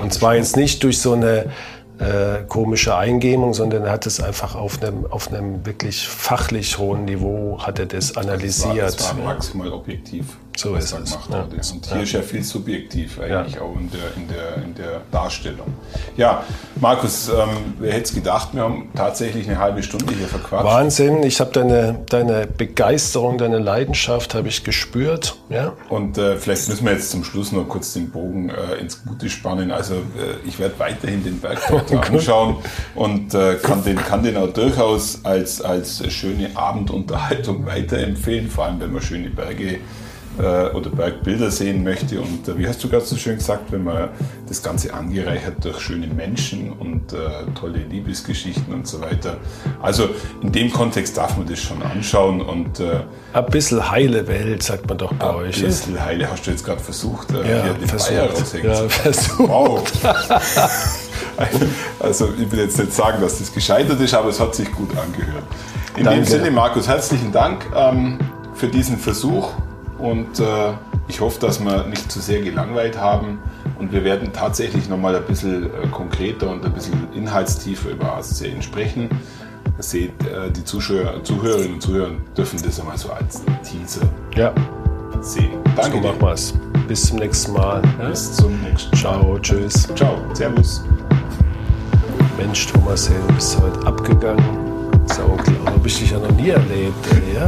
Und 0.01 0.13
zwar 0.13 0.35
jetzt 0.35 0.55
nicht 0.55 0.83
durch 0.83 0.99
so 0.99 1.13
eine 1.13 1.51
äh, 1.99 2.43
komische 2.47 2.95
Eingebung, 2.95 3.53
sondern 3.53 3.83
er 3.83 3.91
hat 3.91 4.05
es 4.05 4.21
einfach 4.21 4.55
auf 4.55 4.81
einem, 4.81 5.05
auf 5.07 5.31
einem 5.31 5.65
wirklich 5.65 6.07
fachlich 6.07 6.77
hohen 6.77 7.05
Niveau 7.05 7.59
hat 7.61 7.79
er 7.79 7.87
das 7.87 8.15
analysiert. 8.15 8.77
Das 8.77 8.99
war, 8.99 9.07
das 9.07 9.17
war 9.17 9.25
maximal 9.25 9.71
objektiv. 9.71 10.37
So 10.57 10.73
was 10.73 10.85
ist 10.85 10.93
da 10.93 10.97
gemacht 10.97 11.29
Ja. 11.31 11.37
wurde. 11.45 11.55
Und 11.73 11.85
hier 11.85 12.01
ist 12.01 12.11
ja 12.13 12.21
viel 12.21 12.43
subjektiv 12.43 13.19
eigentlich 13.19 13.55
Ja. 13.55 13.61
auch 13.61 13.75
in 13.75 13.89
der, 13.91 14.15
in, 14.15 14.27
der, 14.27 14.55
in 14.63 14.75
der 14.75 15.01
Darstellung. 15.11 15.67
Ja, 16.17 16.43
Markus, 16.81 17.29
ähm, 17.29 17.75
wer 17.79 17.93
hätte 17.93 18.03
es 18.05 18.13
gedacht, 18.15 18.49
wir 18.53 18.63
haben 18.63 18.89
tatsächlich 18.95 19.47
eine 19.47 19.59
halbe 19.59 19.83
Stunde 19.83 20.13
hier 20.15 20.27
verquatscht. 20.27 20.65
Wahnsinn, 20.65 21.21
ich 21.23 21.39
habe 21.39 21.51
deine, 21.51 21.99
deine 22.09 22.47
Begeisterung, 22.47 23.37
deine 23.37 23.59
Leidenschaft 23.59 24.33
habe 24.33 24.47
ich 24.47 24.63
gespürt. 24.63 25.37
Ja? 25.49 25.73
Und 25.89 26.17
äh, 26.17 26.37
vielleicht 26.37 26.69
müssen 26.69 26.85
wir 26.85 26.93
jetzt 26.93 27.11
zum 27.11 27.23
Schluss 27.23 27.51
noch 27.51 27.67
kurz 27.69 27.93
den 27.93 28.09
Bogen 28.09 28.49
äh, 28.49 28.75
ins 28.81 29.03
Gute 29.05 29.29
spannen. 29.29 29.71
Also 29.71 29.95
äh, 29.95 30.47
ich 30.47 30.57
werde 30.59 30.79
weiterhin 30.79 31.23
den 31.23 31.39
Bergdoktor 31.39 32.03
anschauen 32.11 32.55
und 32.95 33.33
äh, 33.35 33.55
kann, 33.61 33.83
den, 33.83 33.97
kann 33.97 34.23
den 34.23 34.37
auch 34.37 34.51
durchaus 34.51 35.23
als, 35.23 35.61
als 35.61 36.03
schöne 36.11 36.49
Abendunterhaltung 36.55 37.65
weiterempfehlen, 37.65 38.49
vor 38.49 38.65
allem 38.65 38.79
wenn 38.79 38.91
man 38.91 39.01
schöne 39.01 39.29
Berge 39.29 39.79
äh, 40.39 40.69
oder 40.75 40.89
Bergbilder 40.89 41.51
sehen 41.51 41.83
möchte. 41.83 42.19
Und 42.21 42.47
äh, 42.47 42.57
wie 42.57 42.67
hast 42.67 42.83
du 42.83 42.89
gerade 42.89 43.05
so 43.05 43.15
schön 43.15 43.35
gesagt, 43.37 43.71
wenn 43.71 43.83
man 43.83 44.09
das 44.47 44.61
Ganze 44.63 44.93
angereichert 44.93 45.63
durch 45.63 45.79
schöne 45.79 46.07
Menschen 46.07 46.71
und 46.73 47.13
äh, 47.13 47.17
tolle 47.59 47.79
Liebesgeschichten 47.79 48.73
und 48.73 48.87
so 48.87 49.01
weiter. 49.01 49.37
Also 49.81 50.09
in 50.41 50.51
dem 50.51 50.71
Kontext 50.71 51.17
darf 51.17 51.37
man 51.37 51.47
das 51.47 51.59
schon 51.59 51.81
anschauen 51.81 52.41
und 52.41 52.79
äh, 52.79 53.01
Ein 53.33 53.45
bisschen 53.47 53.89
heile 53.89 54.27
Welt, 54.27 54.63
sagt 54.63 54.87
man 54.87 54.97
doch 54.97 55.13
bei 55.13 55.33
euch. 55.33 55.57
ein 55.57 55.63
bisschen 55.65 56.03
heile 56.03 56.29
hast 56.31 56.45
du 56.47 56.51
jetzt 56.51 56.63
gerade 56.65 56.79
versucht, 56.81 57.31
äh, 57.31 57.37
Ja, 57.57 57.63
hier 57.63 57.73
den 57.73 57.87
versucht. 57.87 58.09
Bayer 58.11 58.29
raushängen 58.29 58.71
Ja, 58.71 58.89
versucht. 58.89 59.39
Wow. 59.49 59.83
Also 61.99 62.29
ich 62.39 62.51
will 62.51 62.59
jetzt 62.59 62.79
nicht 62.79 62.93
sagen, 62.93 63.21
dass 63.21 63.37
das 63.39 63.53
gescheitert 63.53 63.99
ist, 63.99 64.13
aber 64.13 64.29
es 64.29 64.39
hat 64.39 64.55
sich 64.55 64.71
gut 64.71 64.89
angehört. 64.97 65.43
In 65.95 66.03
Danke. 66.03 66.21
dem 66.21 66.25
Sinne, 66.25 66.51
Markus, 66.51 66.87
herzlichen 66.87 67.31
Dank 67.31 67.65
ähm, 67.75 68.17
für 68.55 68.67
diesen 68.67 68.97
Versuch 68.97 69.51
und 69.99 70.39
äh, 70.39 70.73
ich 71.07 71.21
hoffe, 71.21 71.39
dass 71.39 71.59
wir 71.63 71.83
nicht 71.85 72.11
zu 72.11 72.19
sehr 72.19 72.41
gelangweilt 72.41 72.97
haben 72.99 73.39
und 73.79 73.91
wir 73.91 74.03
werden 74.03 74.31
tatsächlich 74.33 74.89
nochmal 74.89 75.15
ein 75.15 75.23
bisschen 75.23 75.65
äh, 75.65 75.87
konkreter 75.91 76.49
und 76.49 76.65
ein 76.65 76.73
bisschen 76.73 77.07
inhaltstiefer 77.13 77.91
über 77.91 78.17
Auszählen 78.17 78.61
sprechen. 78.61 79.09
Seht, 79.79 80.11
äh, 80.25 80.49
die 80.51 80.63
Zuschauer, 80.63 81.23
Zuhörerinnen 81.23 81.75
und 81.75 81.81
Zuhörer 81.81 82.11
dürfen 82.35 82.59
das 82.63 82.79
einmal 82.79 82.97
so 82.97 83.11
als 83.11 83.43
Teaser 83.63 84.07
Ja, 84.35 84.51
sehen. 85.21 85.51
so 85.75 85.81
Danke 85.81 86.01
dir. 86.01 86.07
machen 86.07 86.21
wir's. 86.21 86.53
Bis 86.87 87.05
zum 87.07 87.17
nächsten 87.19 87.53
Mal. 87.53 87.81
Ja? 88.01 88.09
Bis 88.09 88.33
zum 88.33 88.59
nächsten 88.63 88.89
Mal. 88.91 88.97
Ciao, 88.97 89.39
tschüss. 89.39 89.87
Ciao, 89.95 90.17
Servus. 90.33 90.83
Mensch, 92.37 92.67
Thomas, 92.67 93.09
hey, 93.09 93.17
du 93.27 93.33
bist 93.35 93.59
heute 93.61 93.85
abgegangen. 93.85 94.43
Sau 95.07 95.27
klar, 95.43 95.73
habe 95.73 95.87
ich 95.87 95.99
dich 95.99 96.11
ja 96.11 96.19
noch 96.19 96.31
nie 96.31 96.49
erlebt. 96.49 96.93
Ey, 97.11 97.35
ja? 97.35 97.47